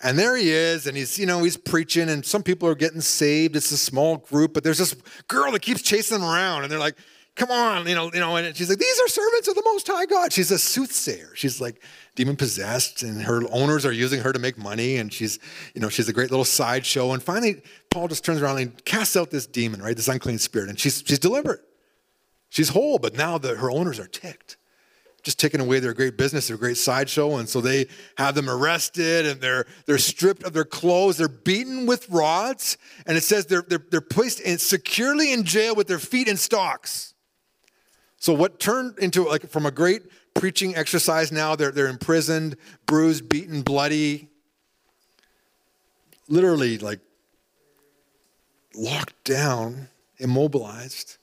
And 0.00 0.18
there 0.18 0.36
he 0.36 0.50
is, 0.50 0.86
and 0.86 0.96
he's, 0.96 1.18
you 1.18 1.26
know, 1.26 1.42
he's 1.42 1.56
preaching, 1.56 2.08
and 2.08 2.24
some 2.24 2.42
people 2.42 2.68
are 2.68 2.74
getting 2.74 3.00
saved. 3.00 3.56
It's 3.56 3.72
a 3.72 3.78
small 3.78 4.18
group, 4.18 4.54
but 4.54 4.62
there's 4.62 4.78
this 4.78 4.94
girl 5.26 5.50
that 5.52 5.62
keeps 5.62 5.82
chasing 5.82 6.20
them 6.20 6.28
around, 6.28 6.62
and 6.62 6.70
they're 6.70 6.78
like, 6.78 6.96
come 7.36 7.50
on, 7.50 7.86
you 7.86 7.94
know, 7.94 8.10
you 8.12 8.18
know, 8.18 8.34
and 8.36 8.56
she's 8.56 8.68
like, 8.68 8.78
these 8.78 9.00
are 9.00 9.08
servants 9.08 9.46
of 9.46 9.54
the 9.54 9.62
Most 9.64 9.86
High 9.86 10.06
God. 10.06 10.32
She's 10.32 10.50
a 10.50 10.58
soothsayer. 10.58 11.30
She's 11.34 11.60
like 11.60 11.82
demon 12.14 12.36
possessed, 12.36 13.02
and 13.02 13.22
her 13.22 13.42
owners 13.52 13.86
are 13.86 13.92
using 13.92 14.20
her 14.20 14.32
to 14.32 14.38
make 14.38 14.58
money, 14.58 14.96
and 14.96 15.12
she's, 15.12 15.38
you 15.74 15.80
know, 15.80 15.88
she's 15.88 16.08
a 16.08 16.12
great 16.12 16.30
little 16.30 16.44
sideshow. 16.44 17.12
And 17.12 17.22
finally, 17.22 17.62
Paul 17.90 18.08
just 18.08 18.24
turns 18.24 18.42
around 18.42 18.58
and 18.58 18.84
casts 18.84 19.16
out 19.16 19.30
this 19.30 19.46
demon, 19.46 19.80
right, 19.82 19.96
this 19.96 20.08
unclean 20.08 20.38
spirit, 20.38 20.68
and 20.68 20.78
she's 20.80 21.04
she's 21.06 21.18
delivered. 21.18 21.60
She's 22.48 22.70
whole, 22.70 22.98
but 22.98 23.16
now 23.16 23.38
the, 23.38 23.56
her 23.56 23.70
owners 23.70 24.00
are 24.00 24.06
ticked 24.06 24.56
just 25.26 25.40
taking 25.40 25.60
away 25.60 25.80
their 25.80 25.92
great 25.92 26.16
business, 26.16 26.46
their 26.46 26.56
great 26.56 26.76
sideshow. 26.76 27.38
And 27.38 27.48
so 27.48 27.60
they 27.60 27.88
have 28.16 28.36
them 28.36 28.48
arrested 28.48 29.26
and 29.26 29.40
they're, 29.40 29.66
they're 29.84 29.98
stripped 29.98 30.44
of 30.44 30.52
their 30.52 30.64
clothes. 30.64 31.16
They're 31.16 31.26
beaten 31.26 31.84
with 31.84 32.08
rods. 32.10 32.78
And 33.08 33.16
it 33.16 33.24
says 33.24 33.44
they're, 33.46 33.64
they're, 33.68 33.84
they're 33.90 34.00
placed 34.00 34.38
in, 34.38 34.58
securely 34.58 35.32
in 35.32 35.42
jail 35.42 35.74
with 35.74 35.88
their 35.88 35.98
feet 35.98 36.28
in 36.28 36.36
stocks. 36.36 37.15
So 38.26 38.32
what 38.32 38.58
turned 38.58 38.98
into 38.98 39.22
like 39.22 39.48
from 39.48 39.66
a 39.66 39.70
great 39.70 40.02
preaching 40.34 40.74
exercise 40.74 41.30
now, 41.30 41.54
they're, 41.54 41.70
they're 41.70 41.86
imprisoned, 41.86 42.56
bruised, 42.84 43.28
beaten, 43.28 43.62
bloody, 43.62 44.28
literally 46.26 46.76
like 46.78 46.98
locked 48.74 49.22
down, 49.22 49.86
immobilized. 50.18 51.18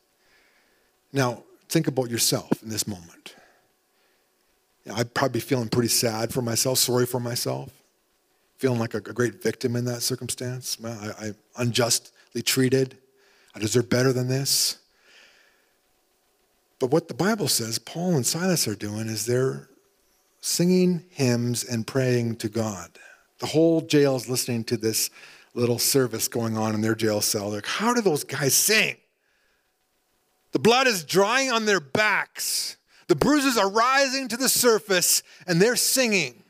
Now, 1.12 1.44
think 1.68 1.88
about 1.88 2.10
yourself 2.10 2.64
in 2.64 2.70
this 2.70 2.88
moment. 2.88 3.36
I'd 4.90 5.14
probably 5.14 5.34
be 5.34 5.40
feeling 5.42 5.68
pretty 5.68 5.90
sad 5.90 6.34
for 6.34 6.42
myself, 6.42 6.78
sorry 6.78 7.06
for 7.06 7.20
myself, 7.20 7.70
feeling 8.56 8.80
like 8.80 8.94
a, 8.94 9.00
a 9.00 9.02
great 9.02 9.44
victim 9.44 9.76
in 9.76 9.84
that 9.84 10.04
circumstance. 10.04 10.78
I, 10.82 11.12
I 11.20 11.32
unjustly 11.58 12.44
treated. 12.44 12.98
I 13.54 13.60
deserve 13.60 13.90
better 13.90 14.14
than 14.14 14.30
this. 14.30 14.78
But 16.84 16.92
what 16.92 17.08
the 17.08 17.14
Bible 17.14 17.48
says 17.48 17.80
Paul 17.80 18.18
and 18.18 18.26
Silas 18.26 18.68
are 18.68 18.76
doing 18.76 19.08
is 19.08 19.26
they're 19.26 19.70
singing 20.42 21.06
hymns 21.12 21.64
and 21.64 21.88
praying 21.88 22.36
to 22.40 22.50
God. 22.50 22.90
The 23.40 23.46
whole 23.46 23.80
jail 23.80 24.18
is 24.18 24.28
listening 24.28 24.66
to 24.66 24.76
this 24.76 25.10
little 25.54 25.80
service 25.80 26.28
going 26.28 26.58
on 26.58 26.76
in 26.76 26.82
their 26.82 26.94
jail 26.94 27.22
cell. 27.22 27.52
They're 27.52 27.60
like, 27.60 27.68
how 27.68 27.94
do 27.94 28.02
those 28.02 28.26
guys 28.26 28.54
sing? 28.54 28.98
The 30.52 30.60
blood 30.60 30.88
is 30.88 31.06
drying 31.06 31.54
on 31.54 31.64
their 31.64 31.80
backs. 31.80 32.76
The 33.08 33.16
bruises 33.16 33.58
are 33.58 33.72
rising 33.72 34.28
to 34.28 34.36
the 34.36 34.50
surface 34.50 35.24
and 35.48 35.62
they're 35.62 35.78
singing. 35.78 36.43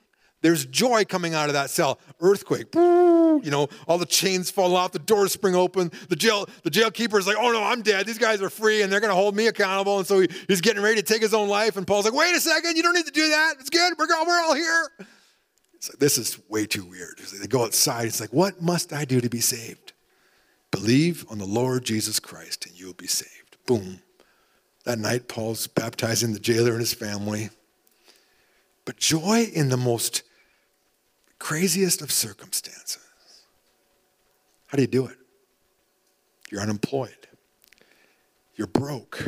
There's 0.43 0.65
joy 0.65 1.05
coming 1.05 1.33
out 1.33 1.47
of 1.47 1.53
that 1.53 1.69
cell. 1.69 1.99
Earthquake, 2.19 2.75
you 2.75 3.41
know, 3.45 3.69
all 3.87 3.97
the 3.97 4.05
chains 4.05 4.51
fall 4.51 4.75
off, 4.75 4.91
the 4.91 4.99
doors 4.99 5.31
spring 5.31 5.55
open. 5.55 5.89
The 6.09 6.17
jail, 6.17 6.47
the 6.63 6.69
jail 6.69 6.91
keeper 6.91 7.17
is 7.17 7.25
like, 7.25 7.37
oh 7.39 7.53
no, 7.53 7.63
I'm 7.63 7.81
dead. 7.81 8.05
These 8.05 8.17
guys 8.17 8.41
are 8.41 8.49
free 8.49 8.81
and 8.81 8.91
they're 8.91 8.99
going 8.99 9.09
to 9.09 9.15
hold 9.15 9.37
me 9.37 9.47
accountable. 9.47 9.99
And 9.99 10.05
so 10.05 10.19
he, 10.19 10.27
he's 10.49 10.59
getting 10.59 10.83
ready 10.83 10.97
to 10.97 11.01
take 11.01 11.21
his 11.21 11.33
own 11.33 11.47
life. 11.47 11.77
And 11.77 11.87
Paul's 11.87 12.03
like, 12.03 12.13
wait 12.13 12.35
a 12.35 12.41
second, 12.41 12.75
you 12.75 12.83
don't 12.83 12.93
need 12.93 13.05
to 13.05 13.11
do 13.11 13.29
that. 13.29 13.53
It's 13.57 13.69
good. 13.69 13.93
We're, 13.97 14.05
all, 14.13 14.27
we're 14.27 14.41
all 14.41 14.53
here. 14.53 14.89
Like, 14.99 15.99
this 15.99 16.17
is 16.17 16.37
way 16.49 16.65
too 16.65 16.83
weird. 16.83 17.19
They 17.19 17.47
go 17.47 17.63
outside. 17.63 18.07
It's 18.07 18.19
like, 18.19 18.33
what 18.33 18.61
must 18.61 18.91
I 18.91 19.05
do 19.05 19.21
to 19.21 19.29
be 19.29 19.39
saved? 19.39 19.93
Believe 20.71 21.25
on 21.29 21.37
the 21.37 21.45
Lord 21.45 21.85
Jesus 21.85 22.19
Christ 22.19 22.65
and 22.65 22.77
you 22.77 22.87
will 22.87 22.93
be 22.93 23.07
saved. 23.07 23.55
Boom. 23.65 24.01
That 24.83 24.99
night, 24.99 25.29
Paul's 25.29 25.67
baptizing 25.67 26.33
the 26.33 26.39
jailer 26.39 26.71
and 26.71 26.81
his 26.81 26.93
family. 26.93 27.49
But 28.83 28.97
joy 28.97 29.49
in 29.53 29.69
the 29.69 29.77
most 29.77 30.23
craziest 31.43 32.01
of 32.01 32.09
circumstances. 32.09 32.99
How 34.67 34.77
do 34.77 34.81
you 34.81 34.87
do 34.87 35.07
it? 35.07 35.17
You're 36.49 36.61
unemployed. 36.61 37.27
You're 38.55 38.67
broke. 38.67 39.21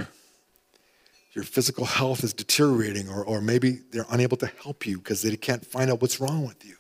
Your 1.34 1.44
physical 1.44 1.84
health 1.84 2.24
is 2.24 2.32
deteriorating, 2.32 3.10
or, 3.10 3.26
or 3.26 3.42
maybe 3.42 3.80
they're 3.92 4.06
unable 4.10 4.38
to 4.38 4.50
help 4.64 4.88
you 4.88 4.98
because 4.98 5.24
they 5.24 5.36
can't 5.36 5.66
find 5.66 5.92
out 5.92 6.02
what's 6.02 6.22
wrong 6.22 6.48
with 6.48 6.64
you. 6.64 6.78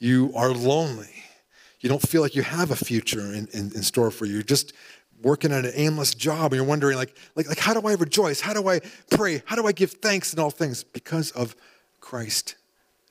You 0.00 0.32
are 0.34 0.50
lonely. 0.50 1.22
You 1.78 1.88
don't 1.88 2.02
feel 2.02 2.20
like 2.20 2.34
you 2.34 2.42
have 2.42 2.72
a 2.72 2.76
future 2.76 3.32
in, 3.32 3.46
in, 3.52 3.70
in 3.76 3.82
store 3.84 4.10
for 4.10 4.26
you. 4.26 4.34
You're 4.34 4.42
just 4.42 4.72
working 5.22 5.52
at 5.52 5.64
an 5.64 5.72
aimless 5.76 6.16
job 6.16 6.52
and 6.52 6.54
you're 6.54 6.64
wondering 6.64 6.96
like, 6.96 7.16
like, 7.36 7.46
like 7.46 7.60
how 7.60 7.74
do 7.80 7.86
I 7.86 7.92
rejoice? 7.92 8.40
How 8.40 8.54
do 8.54 8.66
I 8.68 8.80
pray? 9.08 9.44
How 9.46 9.54
do 9.54 9.68
I 9.68 9.72
give 9.72 9.92
thanks 9.92 10.34
in 10.34 10.40
all 10.40 10.50
things? 10.50 10.82
Because 10.82 11.30
of 11.30 11.54
Christ 12.00 12.56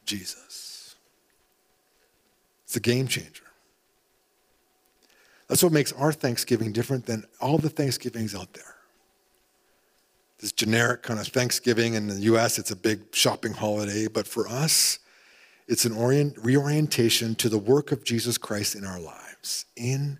Jesus. 0.06 0.75
It's 2.76 2.86
a 2.86 2.92
game 2.92 3.08
changer. 3.08 3.46
That's 5.48 5.64
what 5.64 5.72
makes 5.72 5.94
our 5.94 6.12
Thanksgiving 6.12 6.74
different 6.74 7.06
than 7.06 7.24
all 7.40 7.58
the 7.58 7.70
Thanksgivings 7.70 8.36
out 8.36 8.52
there. 8.52 8.76
This 10.40 10.52
generic 10.52 11.02
kind 11.02 11.18
of 11.18 11.28
Thanksgiving 11.28 11.94
in 11.94 12.08
the 12.08 12.20
US, 12.34 12.60
it's 12.60 12.72
a 12.72 12.76
big 12.76 13.16
shopping 13.16 13.54
holiday, 13.54 14.08
but 14.08 14.28
for 14.28 14.46
us, 14.50 15.00
it's 15.70 15.86
an 15.86 15.94
orient, 15.94 16.38
reorientation 16.38 17.34
to 17.36 17.48
the 17.48 17.58
work 17.58 17.94
of 17.94 18.04
Jesus 18.04 18.38
Christ 18.38 18.76
in 18.76 18.84
our 18.84 19.00
lives, 19.00 19.64
in 19.78 20.20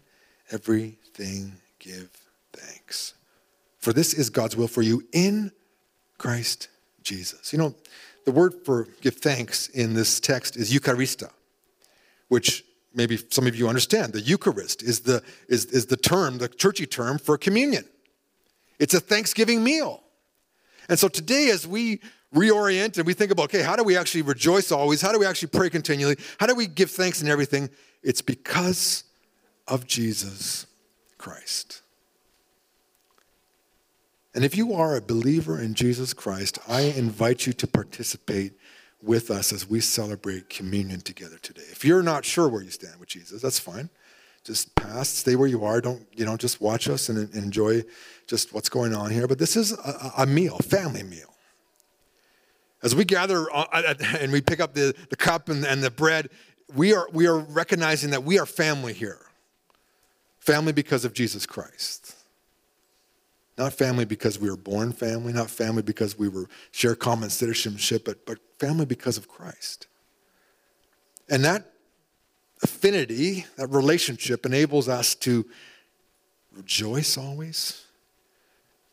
everything 0.50 1.58
give 1.80 2.10
thanks. 2.54 3.16
For 3.80 3.92
this 3.92 4.14
is 4.14 4.30
God's 4.30 4.56
will 4.56 4.70
for 4.70 4.82
you 4.82 5.04
in 5.12 5.52
Christ 6.18 6.70
Jesus. 7.04 7.52
You 7.52 7.60
know, 7.60 7.76
the 8.24 8.32
word 8.32 8.54
for 8.64 8.88
give 9.02 9.16
thanks 9.16 9.68
in 9.68 9.94
this 9.94 10.22
text 10.22 10.56
is 10.56 10.74
Eucharista, 10.74 11.32
which 12.28 12.64
maybe 12.94 13.20
some 13.30 13.46
of 13.48 13.56
you 13.56 13.68
understand. 13.68 14.14
The 14.14 14.22
Eucharist 14.22 14.82
is 14.82 15.02
the, 15.02 15.22
is, 15.48 15.66
is 15.66 15.86
the 15.88 15.98
term, 15.98 16.38
the 16.38 16.48
churchy 16.48 16.86
term 16.86 17.18
for 17.18 17.38
communion. 17.38 17.86
It's 18.80 18.94
a 18.94 19.00
Thanksgiving 19.00 19.64
meal. 19.64 20.02
And 20.90 20.98
so 20.98 21.08
today, 21.08 21.50
as 21.50 21.68
we 21.68 22.00
reorient 22.34 22.98
and 22.98 23.06
we 23.06 23.14
think 23.14 23.32
about, 23.32 23.46
okay, 23.46 23.62
how 23.62 23.76
do 23.76 23.84
we 23.84 23.98
actually 23.98 24.22
rejoice 24.22 24.72
always? 24.72 25.02
How 25.02 25.12
do 25.12 25.20
we 25.20 25.26
actually 25.26 25.50
pray 25.50 25.70
continually? 25.70 26.18
How 26.40 26.48
do 26.48 26.56
we 26.56 26.68
give 26.68 26.92
thanks 26.92 27.22
in 27.22 27.28
everything? 27.28 27.70
It's 28.04 28.22
because 28.22 29.04
of 29.68 29.88
Jesus 29.88 30.68
Christ. 31.18 31.82
And 34.36 34.44
if 34.44 34.58
you 34.58 34.74
are 34.74 34.98
a 34.98 35.02
believer 35.02 35.60
in 35.60 35.74
Jesus 35.74 36.14
Christ, 36.14 36.60
I 36.68 36.82
invite 36.82 37.48
you 37.48 37.54
to 37.54 37.68
participate 37.68 38.54
with 39.06 39.30
us 39.30 39.54
as 39.54 39.70
we 39.70 39.80
celebrate 39.80 40.50
communion 40.50 41.00
together 41.00 41.38
today. 41.38 41.64
If 41.72 41.86
you're 41.86 42.04
not 42.04 42.26
sure 42.26 42.48
where 42.48 42.62
you 42.62 42.72
stand 42.72 43.00
with 43.00 43.10
Jesus, 43.10 43.42
that's 43.42 43.60
fine. 43.60 43.90
Just 44.44 44.76
pass, 44.76 45.10
stay 45.10 45.36
where 45.36 45.48
you 45.48 45.64
are. 45.64 45.82
Don't, 45.82 46.06
you 46.14 46.26
know, 46.26 46.38
just 46.38 46.62
watch 46.62 46.88
us 46.88 47.10
and 47.10 47.34
enjoy 47.34 47.84
just 48.28 48.54
what's 48.54 48.70
going 48.70 48.94
on 48.94 49.10
here. 49.12 49.28
But 49.28 49.40
this 49.40 49.56
is 49.56 49.72
a, 49.72 50.12
a 50.20 50.26
meal, 50.26 50.58
family 50.60 51.04
meal. 51.04 51.34
As 52.84 52.96
we 52.96 53.06
gather 53.06 53.48
uh, 53.52 53.96
and 54.20 54.32
we 54.32 54.42
pick 54.42 54.60
up 54.60 54.76
the, 54.76 54.96
the 55.10 55.16
cup 55.16 55.50
and, 55.50 55.66
and 55.66 55.84
the 55.84 55.90
bread, 55.90 56.30
we 56.76 56.94
are, 56.94 57.08
we 57.12 57.26
are 57.28 57.40
recognizing 57.40 58.12
that 58.12 58.24
we 58.24 58.38
are 58.38 58.46
family 58.46 58.94
here. 58.94 59.20
Family 60.40 60.74
because 60.74 61.06
of 61.06 61.14
Jesus 61.14 61.48
Christ. 61.48 62.16
Not 63.58 63.74
family 63.74 64.04
because 64.04 64.38
we 64.38 64.50
were 64.50 64.58
born 64.58 64.92
family, 64.92 65.32
not 65.32 65.50
family 65.50 65.82
because 65.82 66.18
we 66.18 66.28
were 66.28 66.48
share 66.72 66.96
common 66.96 67.30
citizenship, 67.30 68.04
but, 68.06 68.26
but 68.26 68.38
family 68.60 68.86
because 68.86 69.18
of 69.18 69.28
Christ. 69.28 69.88
And 71.30 71.44
that 71.46 71.72
affinity, 72.62 73.46
that 73.56 73.68
relationship 73.68 74.46
enables 74.46 74.90
us 74.90 75.16
to 75.16 75.46
rejoice 76.52 77.18
always, 77.18 77.86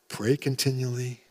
pray 0.08 0.36
continually, 0.36 1.22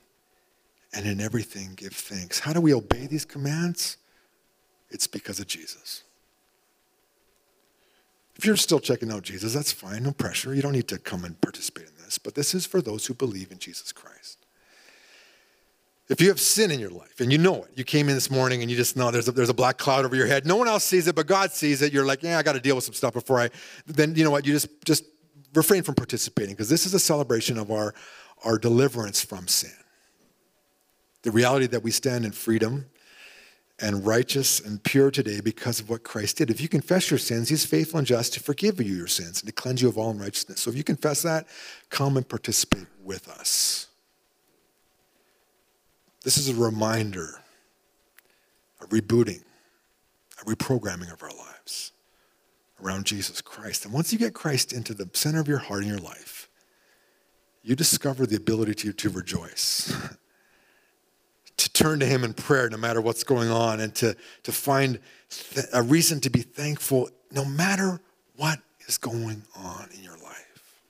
and 0.93 1.05
in 1.05 1.21
everything 1.21 1.73
give 1.75 1.93
thanks. 1.93 2.39
How 2.39 2.51
do 2.51 2.59
we 2.59 2.73
obey 2.73 3.07
these 3.07 3.25
commands? 3.25 3.97
It's 4.89 5.07
because 5.07 5.39
of 5.39 5.47
Jesus. 5.47 6.03
If 8.35 8.45
you're 8.45 8.57
still 8.57 8.79
checking 8.79 9.11
out 9.11 9.23
Jesus, 9.23 9.53
that's 9.53 9.71
fine, 9.71 10.03
no 10.03 10.11
pressure. 10.11 10.53
You 10.53 10.61
don't 10.61 10.73
need 10.73 10.87
to 10.89 10.97
come 10.97 11.23
and 11.23 11.39
participate 11.39 11.90
this. 12.11 12.17
But 12.17 12.35
this 12.35 12.53
is 12.53 12.65
for 12.65 12.81
those 12.81 13.05
who 13.05 13.13
believe 13.13 13.51
in 13.51 13.57
Jesus 13.57 13.91
Christ. 13.91 14.45
If 16.09 16.19
you 16.19 16.27
have 16.27 16.41
sin 16.41 16.71
in 16.71 16.79
your 16.79 16.89
life 16.89 17.21
and 17.21 17.31
you 17.31 17.37
know 17.37 17.63
it, 17.63 17.71
you 17.75 17.85
came 17.85 18.09
in 18.09 18.15
this 18.15 18.29
morning 18.29 18.61
and 18.61 18.69
you 18.69 18.75
just 18.75 18.97
know 18.97 19.11
there's 19.11 19.29
a, 19.29 19.31
there's 19.31 19.49
a 19.49 19.53
black 19.53 19.77
cloud 19.77 20.03
over 20.03 20.13
your 20.13 20.27
head. 20.27 20.45
No 20.45 20.57
one 20.57 20.67
else 20.67 20.83
sees 20.83 21.07
it, 21.07 21.15
but 21.15 21.25
God 21.25 21.51
sees 21.51 21.81
it. 21.81 21.93
You're 21.93 22.05
like, 22.05 22.21
yeah, 22.21 22.37
I 22.37 22.43
got 22.43 22.53
to 22.53 22.59
deal 22.59 22.75
with 22.75 22.83
some 22.83 22.93
stuff 22.93 23.13
before 23.13 23.39
I. 23.39 23.49
Then 23.87 24.15
you 24.15 24.25
know 24.25 24.31
what? 24.31 24.45
You 24.45 24.51
just 24.51 24.67
just 24.83 25.05
refrain 25.53 25.83
from 25.83 25.95
participating 25.95 26.53
because 26.53 26.69
this 26.69 26.85
is 26.85 26.93
a 26.93 26.99
celebration 26.99 27.57
of 27.57 27.71
our, 27.71 27.93
our 28.43 28.57
deliverance 28.57 29.23
from 29.23 29.47
sin. 29.47 29.71
The 31.23 31.31
reality 31.31 31.67
that 31.67 31.83
we 31.83 31.91
stand 31.91 32.25
in 32.25 32.31
freedom 32.31 32.87
and 33.81 34.05
righteous 34.05 34.59
and 34.59 34.83
pure 34.83 35.09
today 35.09 35.41
because 35.41 35.79
of 35.79 35.89
what 35.89 36.03
Christ 36.03 36.37
did. 36.37 36.49
If 36.49 36.61
you 36.61 36.69
confess 36.69 37.09
your 37.09 37.17
sins, 37.17 37.49
He's 37.49 37.65
faithful 37.65 37.97
and 37.97 38.07
just 38.07 38.33
to 38.33 38.39
forgive 38.39 38.79
you 38.79 38.95
your 38.95 39.07
sins 39.07 39.41
and 39.41 39.47
to 39.47 39.53
cleanse 39.53 39.81
you 39.81 39.89
of 39.89 39.97
all 39.97 40.11
unrighteousness. 40.11 40.61
So 40.61 40.69
if 40.69 40.77
you 40.77 40.83
confess 40.83 41.23
that, 41.23 41.47
come 41.89 42.17
and 42.17 42.27
participate 42.27 42.87
with 43.03 43.27
us. 43.27 43.87
This 46.23 46.37
is 46.37 46.49
a 46.49 46.55
reminder, 46.55 47.41
a 48.79 48.85
rebooting, 48.87 49.41
a 50.41 50.45
reprogramming 50.45 51.11
of 51.11 51.23
our 51.23 51.35
lives 51.35 51.91
around 52.83 53.05
Jesus 53.05 53.41
Christ. 53.41 53.85
And 53.85 53.93
once 53.93 54.13
you 54.13 54.19
get 54.19 54.33
Christ 54.33 54.73
into 54.73 54.93
the 54.93 55.09
center 55.13 55.39
of 55.39 55.47
your 55.47 55.57
heart 55.57 55.81
and 55.81 55.89
your 55.89 55.99
life, 55.99 56.49
you 57.63 57.75
discover 57.75 58.25
the 58.25 58.35
ability 58.35 58.73
to, 58.75 58.93
to 58.93 59.09
rejoice. 59.09 59.93
to 61.63 61.71
turn 61.71 61.99
to 61.99 62.05
Him 62.05 62.23
in 62.23 62.33
prayer 62.33 62.69
no 62.69 62.77
matter 62.77 63.01
what's 63.01 63.23
going 63.23 63.49
on, 63.49 63.79
and 63.79 63.93
to, 63.95 64.15
to 64.43 64.51
find 64.51 64.99
th- 65.29 65.67
a 65.73 65.81
reason 65.81 66.19
to 66.21 66.29
be 66.29 66.41
thankful 66.41 67.09
no 67.31 67.45
matter 67.45 68.01
what 68.35 68.59
is 68.87 68.97
going 68.97 69.43
on 69.55 69.89
in 69.95 70.03
your 70.03 70.17
life. 70.17 70.81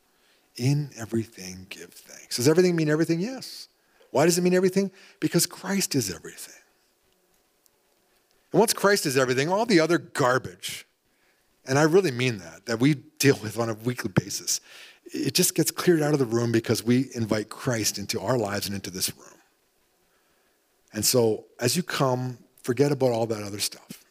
In 0.55 0.89
everything, 0.97 1.67
give 1.69 1.89
thanks. 1.89 2.37
Does 2.37 2.47
everything 2.47 2.75
mean 2.75 2.89
everything? 2.89 3.19
Yes. 3.19 3.67
Why 4.11 4.25
does 4.25 4.37
it 4.37 4.41
mean 4.41 4.53
everything? 4.53 4.91
Because 5.19 5.45
Christ 5.45 5.95
is 5.95 6.13
everything. 6.13 6.53
And 8.51 8.59
once 8.59 8.73
Christ 8.73 9.05
is 9.05 9.17
everything, 9.17 9.49
all 9.49 9.65
the 9.65 9.79
other 9.79 9.97
garbage, 9.97 10.85
and 11.65 11.77
I 11.77 11.83
really 11.83 12.11
mean 12.11 12.37
that, 12.39 12.65
that 12.65 12.79
we 12.79 12.95
deal 12.95 13.37
with 13.41 13.57
on 13.59 13.69
a 13.69 13.73
weekly 13.73 14.11
basis, 14.13 14.61
it 15.05 15.33
just 15.33 15.55
gets 15.55 15.71
cleared 15.71 16.01
out 16.01 16.13
of 16.13 16.19
the 16.19 16.25
room 16.25 16.51
because 16.51 16.83
we 16.83 17.09
invite 17.13 17.49
Christ 17.49 17.97
into 17.97 18.19
our 18.19 18.37
lives 18.37 18.67
and 18.67 18.75
into 18.75 18.89
this 18.89 19.15
room. 19.17 19.40
And 20.93 21.05
so 21.05 21.45
as 21.59 21.75
you 21.75 21.83
come, 21.83 22.37
forget 22.63 22.91
about 22.91 23.11
all 23.11 23.25
that 23.27 23.43
other 23.43 23.59
stuff. 23.59 24.03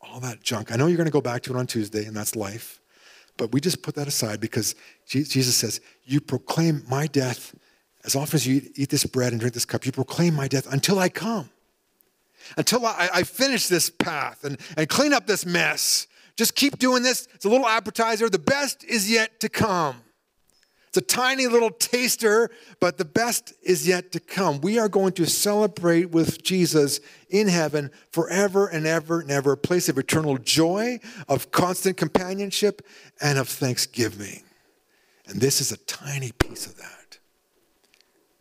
All 0.00 0.20
that 0.20 0.42
junk. 0.42 0.72
I 0.72 0.76
know 0.76 0.86
you're 0.86 0.96
going 0.96 1.06
to 1.06 1.12
go 1.12 1.20
back 1.20 1.42
to 1.42 1.54
it 1.54 1.56
on 1.56 1.66
Tuesday, 1.66 2.04
and 2.04 2.16
that's 2.16 2.34
life. 2.34 2.80
But 3.36 3.52
we 3.52 3.60
just 3.60 3.82
put 3.82 3.94
that 3.94 4.08
aside 4.08 4.40
because 4.40 4.74
Jesus 5.06 5.56
says, 5.56 5.80
You 6.04 6.20
proclaim 6.20 6.82
my 6.88 7.06
death 7.06 7.54
as 8.04 8.16
often 8.16 8.36
as 8.36 8.46
you 8.46 8.62
eat 8.76 8.88
this 8.88 9.04
bread 9.04 9.32
and 9.32 9.40
drink 9.40 9.54
this 9.54 9.64
cup, 9.64 9.84
you 9.84 9.92
proclaim 9.92 10.34
my 10.34 10.48
death 10.48 10.72
until 10.72 10.98
I 10.98 11.08
come. 11.08 11.50
Until 12.56 12.86
I, 12.86 13.10
I 13.14 13.22
finish 13.22 13.66
this 13.66 13.90
path 13.90 14.44
and, 14.44 14.58
and 14.76 14.88
clean 14.88 15.12
up 15.12 15.26
this 15.26 15.44
mess. 15.44 16.06
Just 16.36 16.54
keep 16.54 16.78
doing 16.78 17.02
this. 17.02 17.28
It's 17.34 17.44
a 17.44 17.50
little 17.50 17.66
appetizer. 17.66 18.30
The 18.30 18.38
best 18.38 18.82
is 18.84 19.10
yet 19.10 19.40
to 19.40 19.48
come. 19.50 20.00
It's 20.90 20.98
a 20.98 21.02
tiny 21.02 21.46
little 21.46 21.70
taster, 21.70 22.50
but 22.80 22.98
the 22.98 23.04
best 23.04 23.52
is 23.62 23.86
yet 23.86 24.10
to 24.10 24.18
come. 24.18 24.60
We 24.60 24.76
are 24.80 24.88
going 24.88 25.12
to 25.12 25.24
celebrate 25.24 26.10
with 26.10 26.42
Jesus 26.42 26.98
in 27.28 27.46
heaven 27.46 27.92
forever 28.10 28.66
and 28.66 28.88
ever 28.88 29.20
and 29.20 29.30
ever, 29.30 29.52
a 29.52 29.56
place 29.56 29.88
of 29.88 29.98
eternal 29.98 30.36
joy, 30.36 30.98
of 31.28 31.52
constant 31.52 31.96
companionship, 31.96 32.84
and 33.22 33.38
of 33.38 33.48
thanksgiving. 33.48 34.42
And 35.28 35.40
this 35.40 35.60
is 35.60 35.70
a 35.70 35.76
tiny 35.76 36.32
piece 36.32 36.66
of 36.66 36.76
that. 36.78 37.18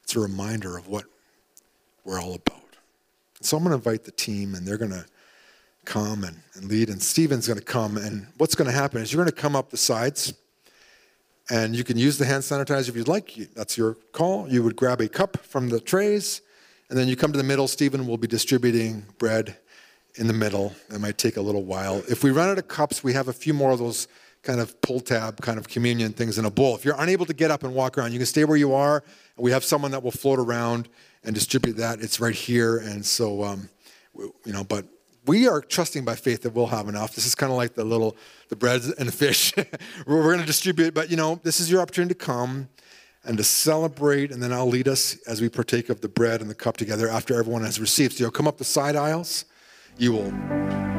It's 0.01 0.15
a 0.15 0.19
reminder 0.19 0.75
of 0.75 0.87
what 0.87 1.05
we're 2.03 2.19
all 2.19 2.33
about. 2.33 2.63
So 3.41 3.57
I'm 3.57 3.63
going 3.63 3.73
to 3.73 3.75
invite 3.75 4.05
the 4.05 4.11
team, 4.11 4.55
and 4.55 4.65
they're 4.65 4.79
going 4.79 4.89
to 4.89 5.05
come 5.85 6.23
and, 6.23 6.37
and 6.55 6.67
lead, 6.67 6.89
and 6.89 6.99
Stephen's 6.99 7.47
going 7.47 7.59
to 7.59 7.63
come. 7.63 7.95
And 7.97 8.25
what's 8.37 8.55
going 8.55 8.71
to 8.71 8.75
happen 8.75 9.03
is 9.03 9.13
you're 9.13 9.23
going 9.23 9.31
to 9.31 9.39
come 9.39 9.55
up 9.55 9.69
the 9.69 9.77
sides. 9.77 10.33
And 11.49 11.75
you 11.75 11.83
can 11.83 11.97
use 11.97 12.17
the 12.17 12.25
hand 12.25 12.43
sanitizer 12.43 12.89
if 12.89 12.95
you'd 12.95 13.07
like. 13.07 13.35
That's 13.55 13.77
your 13.77 13.95
call. 14.11 14.47
You 14.47 14.61
would 14.63 14.75
grab 14.75 15.01
a 15.01 15.09
cup 15.09 15.37
from 15.37 15.69
the 15.69 15.79
trays, 15.79 16.41
and 16.89 16.97
then 16.97 17.07
you 17.07 17.15
come 17.15 17.31
to 17.31 17.37
the 17.37 17.43
middle. 17.43 17.67
Stephen 17.67 18.05
will 18.05 18.17
be 18.17 18.27
distributing 18.27 19.05
bread 19.17 19.57
in 20.15 20.27
the 20.27 20.33
middle. 20.33 20.75
It 20.93 20.99
might 20.99 21.17
take 21.17 21.37
a 21.37 21.41
little 21.41 21.63
while. 21.63 22.03
If 22.07 22.23
we 22.23 22.29
run 22.29 22.49
out 22.49 22.57
of 22.57 22.67
cups, 22.67 23.03
we 23.03 23.13
have 23.13 23.27
a 23.27 23.33
few 23.33 23.53
more 23.53 23.71
of 23.71 23.79
those 23.79 24.07
kind 24.43 24.59
of 24.59 24.79
pull 24.81 24.99
tab 24.99 25.41
kind 25.41 25.57
of 25.57 25.67
communion 25.67 26.13
things 26.13 26.37
in 26.37 26.45
a 26.45 26.51
bowl. 26.51 26.75
If 26.75 26.85
you're 26.85 26.99
unable 26.99 27.25
to 27.25 27.33
get 27.33 27.51
up 27.51 27.63
and 27.63 27.73
walk 27.73 27.97
around, 27.97 28.13
you 28.13 28.19
can 28.19 28.25
stay 28.25 28.45
where 28.45 28.57
you 28.57 28.73
are. 28.73 29.03
We 29.37 29.51
have 29.51 29.63
someone 29.63 29.91
that 29.91 30.03
will 30.03 30.11
float 30.11 30.39
around 30.39 30.87
and 31.23 31.35
distribute 31.35 31.77
that. 31.77 31.99
It's 31.99 32.19
right 32.19 32.35
here. 32.35 32.77
And 32.77 33.05
so, 33.05 33.43
um, 33.43 33.69
you 34.15 34.53
know, 34.53 34.63
but 34.63 34.85
we 35.29 35.47
are 35.47 35.61
trusting 35.61 36.03
by 36.03 36.15
faith 36.15 36.41
that 36.41 36.55
we'll 36.55 36.65
have 36.65 36.89
enough. 36.89 37.13
This 37.13 37.27
is 37.27 37.35
kind 37.35 37.51
of 37.51 37.57
like 37.57 37.75
the 37.75 37.83
little, 37.83 38.17
the 38.49 38.55
bread 38.55 38.81
and 38.97 39.07
the 39.07 39.11
fish. 39.11 39.53
we're 40.07 40.23
going 40.23 40.39
to 40.39 40.45
distribute, 40.45 40.95
but 40.95 41.11
you 41.11 41.17
know, 41.17 41.39
this 41.43 41.59
is 41.59 41.69
your 41.69 41.81
opportunity 41.81 42.15
to 42.15 42.19
come 42.19 42.67
and 43.23 43.37
to 43.37 43.43
celebrate. 43.43 44.31
And 44.31 44.41
then 44.41 44.51
I'll 44.51 44.67
lead 44.67 44.87
us 44.87 45.19
as 45.27 45.39
we 45.39 45.47
partake 45.47 45.89
of 45.89 46.01
the 46.01 46.09
bread 46.09 46.41
and 46.41 46.49
the 46.49 46.55
cup 46.55 46.77
together 46.77 47.07
after 47.07 47.37
everyone 47.37 47.61
has 47.61 47.79
received. 47.79 48.13
So 48.13 48.23
you'll 48.23 48.31
come 48.31 48.47
up 48.47 48.57
the 48.57 48.63
side 48.63 48.95
aisles. 48.95 49.45
You 49.99 50.13
will 50.13 50.98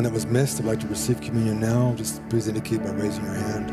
anyone 0.00 0.14
that 0.14 0.14
was 0.14 0.32
missed 0.32 0.56
would 0.56 0.66
like 0.66 0.80
to 0.80 0.86
receive 0.86 1.20
communion 1.20 1.60
now? 1.60 1.92
Just 1.94 2.26
please 2.30 2.48
indicate 2.48 2.82
by 2.82 2.90
raising 2.92 3.22
your 3.22 3.34
hand. 3.34 3.68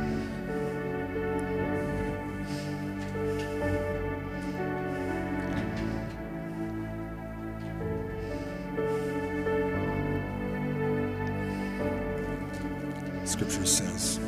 Scripture 13.26 13.66
says, 13.66 14.20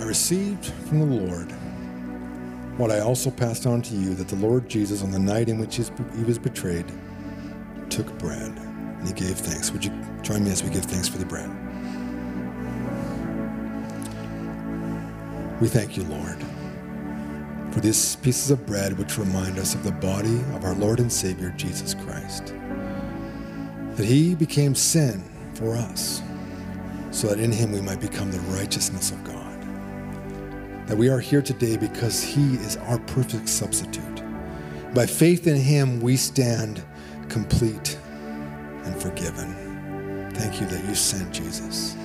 I 0.00 0.04
received 0.04 0.66
from 0.88 0.98
the 0.98 1.06
Lord 1.06 1.52
what 2.78 2.90
I 2.90 2.98
also 2.98 3.30
passed 3.30 3.66
on 3.66 3.80
to 3.82 3.94
you 3.94 4.14
that 4.14 4.26
the 4.26 4.36
Lord 4.36 4.68
Jesus, 4.68 5.04
on 5.04 5.12
the 5.12 5.20
night 5.20 5.48
in 5.48 5.60
which 5.60 5.76
he 5.76 6.24
was 6.24 6.38
betrayed, 6.38 6.86
took 7.90 8.06
bread 8.18 8.50
and 8.50 9.06
he 9.06 9.14
gave 9.14 9.36
thanks. 9.36 9.70
Would 9.70 9.84
you 9.84 9.92
join 10.22 10.44
me 10.44 10.50
as 10.50 10.62
we 10.62 10.70
give 10.70 10.84
thanks 10.84 11.08
for 11.08 11.18
the 11.18 11.26
bread? 11.26 11.50
We 15.60 15.68
thank 15.68 15.96
you, 15.96 16.02
Lord, 16.04 16.38
for 17.72 17.80
these 17.80 18.16
pieces 18.16 18.50
of 18.50 18.66
bread 18.66 18.98
which 18.98 19.18
remind 19.18 19.58
us 19.58 19.74
of 19.74 19.84
the 19.84 19.92
body 19.92 20.40
of 20.54 20.64
our 20.64 20.74
Lord 20.74 20.98
and 20.98 21.12
Savior, 21.12 21.52
Jesus 21.56 21.94
Christ. 21.94 22.54
That 23.96 24.04
he 24.04 24.34
became 24.34 24.74
sin 24.74 25.22
for 25.54 25.76
us, 25.76 26.22
so 27.10 27.28
that 27.28 27.38
in 27.38 27.52
him 27.52 27.72
we 27.72 27.80
might 27.80 28.00
become 28.00 28.32
the 28.32 28.40
righteousness 28.40 29.10
of 29.10 29.22
God. 29.22 30.86
That 30.88 30.96
we 30.96 31.08
are 31.08 31.20
here 31.20 31.42
today 31.42 31.76
because 31.76 32.22
he 32.22 32.54
is 32.56 32.76
our 32.78 32.98
perfect 32.98 33.48
substitute. 33.48 34.22
By 34.94 35.06
faith 35.06 35.46
in 35.46 35.56
him, 35.56 36.00
we 36.00 36.16
stand 36.16 36.82
complete 37.28 37.96
and 38.84 39.00
forgiven. 39.00 39.61
Thank 40.34 40.60
you 40.60 40.66
that 40.66 40.84
you 40.84 40.94
sent 40.94 41.32
Jesus 41.32 41.96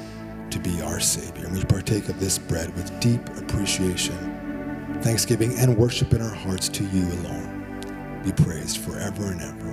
to 0.49 0.59
be 0.59 0.81
our 0.81 0.99
Savior. 0.99 1.45
And 1.45 1.55
we 1.55 1.63
partake 1.63 2.09
of 2.09 2.19
this 2.19 2.37
bread 2.37 2.73
with 2.75 2.99
deep 2.99 3.27
appreciation, 3.37 4.99
thanksgiving, 5.01 5.57
and 5.57 5.77
worship 5.77 6.13
in 6.13 6.21
our 6.21 6.33
hearts 6.33 6.69
to 6.69 6.83
you 6.85 7.03
alone. 7.03 8.21
Be 8.23 8.31
praised 8.31 8.77
forever 8.79 9.31
and 9.31 9.41
ever. 9.41 9.69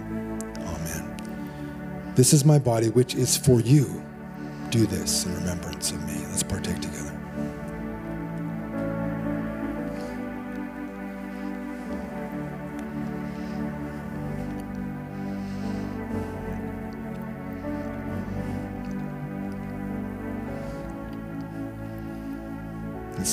Amen. 0.60 2.12
This 2.14 2.32
is 2.32 2.44
my 2.44 2.58
body, 2.58 2.90
which 2.90 3.14
is 3.14 3.36
for 3.36 3.60
you. 3.60 4.02
Do 4.70 4.86
this 4.86 5.26
in 5.26 5.34
remembrance 5.34 5.90
of 5.90 6.02
me. 6.06 6.24
Let's 6.26 6.42
partake 6.42 6.80
together. 6.80 7.13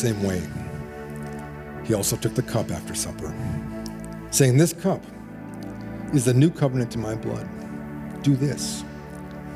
Same 0.02 0.24
way, 0.24 0.42
he 1.86 1.94
also 1.94 2.16
took 2.16 2.34
the 2.34 2.42
cup 2.42 2.72
after 2.72 2.96
supper, 2.96 3.32
saying, 4.32 4.58
This 4.58 4.74
cup 4.74 5.04
is 6.12 6.26
the 6.26 6.34
new 6.34 6.50
covenant 6.50 6.96
in 6.96 7.02
my 7.02 7.14
blood. 7.14 7.48
Do 8.24 8.36
this 8.36 8.84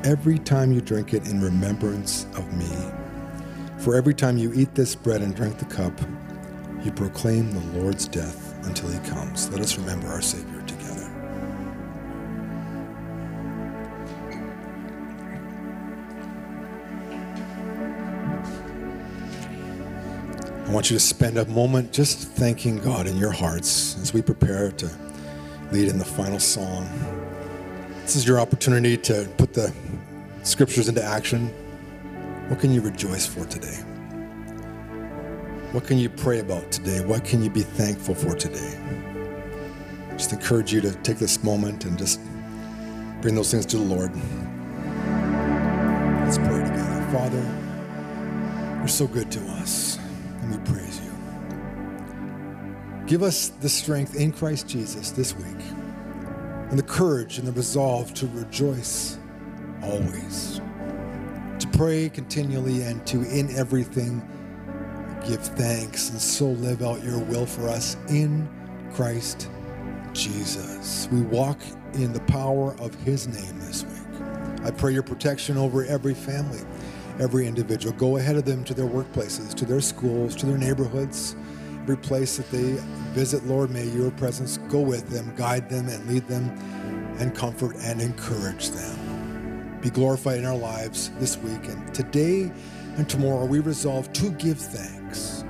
every 0.04 0.38
time 0.38 0.70
you 0.70 0.80
drink 0.80 1.14
it 1.14 1.26
in 1.28 1.40
remembrance 1.40 2.26
of 2.36 2.52
me. 2.56 2.70
For 3.78 3.96
every 3.96 4.14
time 4.14 4.38
you 4.38 4.52
eat 4.54 4.72
this 4.76 4.94
bread 4.94 5.20
and 5.20 5.34
drink 5.34 5.58
the 5.58 5.64
cup, 5.64 6.00
you 6.84 6.92
proclaim 6.92 7.50
the 7.50 7.80
Lord's 7.80 8.06
death 8.06 8.54
until 8.66 8.88
he 8.88 9.00
comes. 9.08 9.50
Let 9.50 9.60
us 9.60 9.76
remember 9.76 10.06
our 10.06 10.22
Savior 10.22 10.55
I 20.66 20.70
want 20.72 20.90
you 20.90 20.96
to 20.96 21.00
spend 21.00 21.38
a 21.38 21.46
moment 21.46 21.92
just 21.92 22.18
thanking 22.18 22.78
God 22.78 23.06
in 23.06 23.16
your 23.18 23.30
hearts 23.30 23.96
as 24.02 24.12
we 24.12 24.20
prepare 24.20 24.72
to 24.72 24.90
lead 25.70 25.86
in 25.86 25.96
the 25.96 26.04
final 26.04 26.40
song. 26.40 26.88
This 28.02 28.16
is 28.16 28.26
your 28.26 28.40
opportunity 28.40 28.96
to 28.96 29.28
put 29.38 29.54
the 29.54 29.72
scriptures 30.42 30.88
into 30.88 31.04
action. 31.04 31.46
What 32.48 32.58
can 32.58 32.74
you 32.74 32.80
rejoice 32.80 33.28
for 33.28 33.44
today? 33.44 33.76
What 35.70 35.86
can 35.86 35.98
you 35.98 36.08
pray 36.08 36.40
about 36.40 36.72
today? 36.72 37.04
What 37.04 37.24
can 37.24 37.44
you 37.44 37.50
be 37.50 37.62
thankful 37.62 38.16
for 38.16 38.34
today? 38.34 38.76
Just 40.16 40.32
encourage 40.32 40.72
you 40.72 40.80
to 40.80 40.92
take 40.96 41.18
this 41.18 41.44
moment 41.44 41.84
and 41.84 41.96
just 41.96 42.20
bring 43.20 43.36
those 43.36 43.52
things 43.52 43.66
to 43.66 43.76
the 43.76 43.84
Lord. 43.84 44.12
Let's 46.24 46.38
pray 46.38 46.64
together. 46.64 47.08
Father, 47.12 48.78
you're 48.78 48.88
so 48.88 49.06
good 49.06 49.30
to 49.30 49.40
us, 49.52 50.00
and 50.46 50.64
we 50.64 50.72
praise 50.72 51.00
you. 51.00 51.12
Give 53.06 53.22
us 53.22 53.48
the 53.48 53.68
strength 53.68 54.16
in 54.16 54.32
Christ 54.32 54.68
Jesus 54.68 55.10
this 55.10 55.36
week, 55.36 55.64
and 56.70 56.78
the 56.78 56.82
courage 56.82 57.38
and 57.38 57.46
the 57.46 57.52
resolve 57.52 58.12
to 58.14 58.26
rejoice 58.28 59.18
always, 59.82 60.60
to 61.58 61.68
pray 61.72 62.08
continually, 62.08 62.82
and 62.82 63.06
to 63.06 63.22
in 63.22 63.54
everything 63.56 64.22
give 65.26 65.42
thanks, 65.42 66.10
and 66.10 66.20
so 66.20 66.46
live 66.46 66.82
out 66.82 67.02
your 67.02 67.18
will 67.18 67.46
for 67.46 67.68
us 67.68 67.96
in 68.08 68.48
Christ 68.92 69.48
Jesus. 70.12 71.08
We 71.12 71.22
walk 71.22 71.58
in 71.94 72.12
the 72.12 72.20
power 72.20 72.74
of 72.80 72.94
his 72.96 73.26
name 73.28 73.58
this 73.60 73.84
week. 73.84 73.92
I 74.64 74.70
pray 74.70 74.92
your 74.92 75.02
protection 75.02 75.56
over 75.56 75.84
every 75.84 76.14
family, 76.14 76.60
every 77.18 77.46
individual. 77.46 77.94
Go 77.96 78.16
ahead 78.16 78.36
of 78.36 78.44
them 78.44 78.64
to 78.64 78.74
their 78.74 78.86
workplaces, 78.86 79.54
to 79.54 79.64
their 79.64 79.80
schools, 79.80 80.34
to 80.36 80.46
their 80.46 80.58
neighborhoods, 80.58 81.36
every 81.82 81.96
place 81.96 82.36
that 82.36 82.50
they 82.50 82.74
visit, 83.12 83.44
Lord. 83.46 83.70
May 83.70 83.86
your 83.86 84.10
presence 84.12 84.58
go 84.68 84.80
with 84.80 85.08
them, 85.08 85.34
guide 85.36 85.68
them, 85.68 85.88
and 85.88 86.06
lead 86.08 86.26
them, 86.28 86.50
and 87.18 87.34
comfort 87.34 87.76
and 87.80 88.00
encourage 88.00 88.70
them. 88.70 89.78
Be 89.80 89.90
glorified 89.90 90.38
in 90.38 90.44
our 90.44 90.56
lives 90.56 91.10
this 91.18 91.36
week. 91.38 91.68
And 91.68 91.94
today 91.94 92.50
and 92.96 93.08
tomorrow, 93.08 93.44
we 93.44 93.60
resolve 93.60 94.12
to 94.14 94.30
give 94.30 94.58
thanks. 94.58 95.44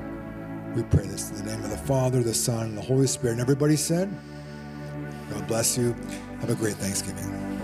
We 0.75 0.83
pray 0.83 1.07
this 1.07 1.31
in 1.31 1.39
the 1.39 1.45
name 1.45 1.65
of 1.65 1.71
the 1.71 1.79
Father, 1.79 2.23
the 2.23 2.35
Son, 2.35 2.67
and 2.67 2.77
the 2.77 2.83
Holy 2.83 3.07
Spirit. 3.07 3.35
And 3.35 3.41
everybody 3.41 3.77
said, 3.77 4.11
God 5.31 5.47
bless 5.47 5.79
you. 5.79 5.95
Have 6.41 6.51
a 6.51 6.55
great 6.55 6.75
Thanksgiving. 6.75 7.56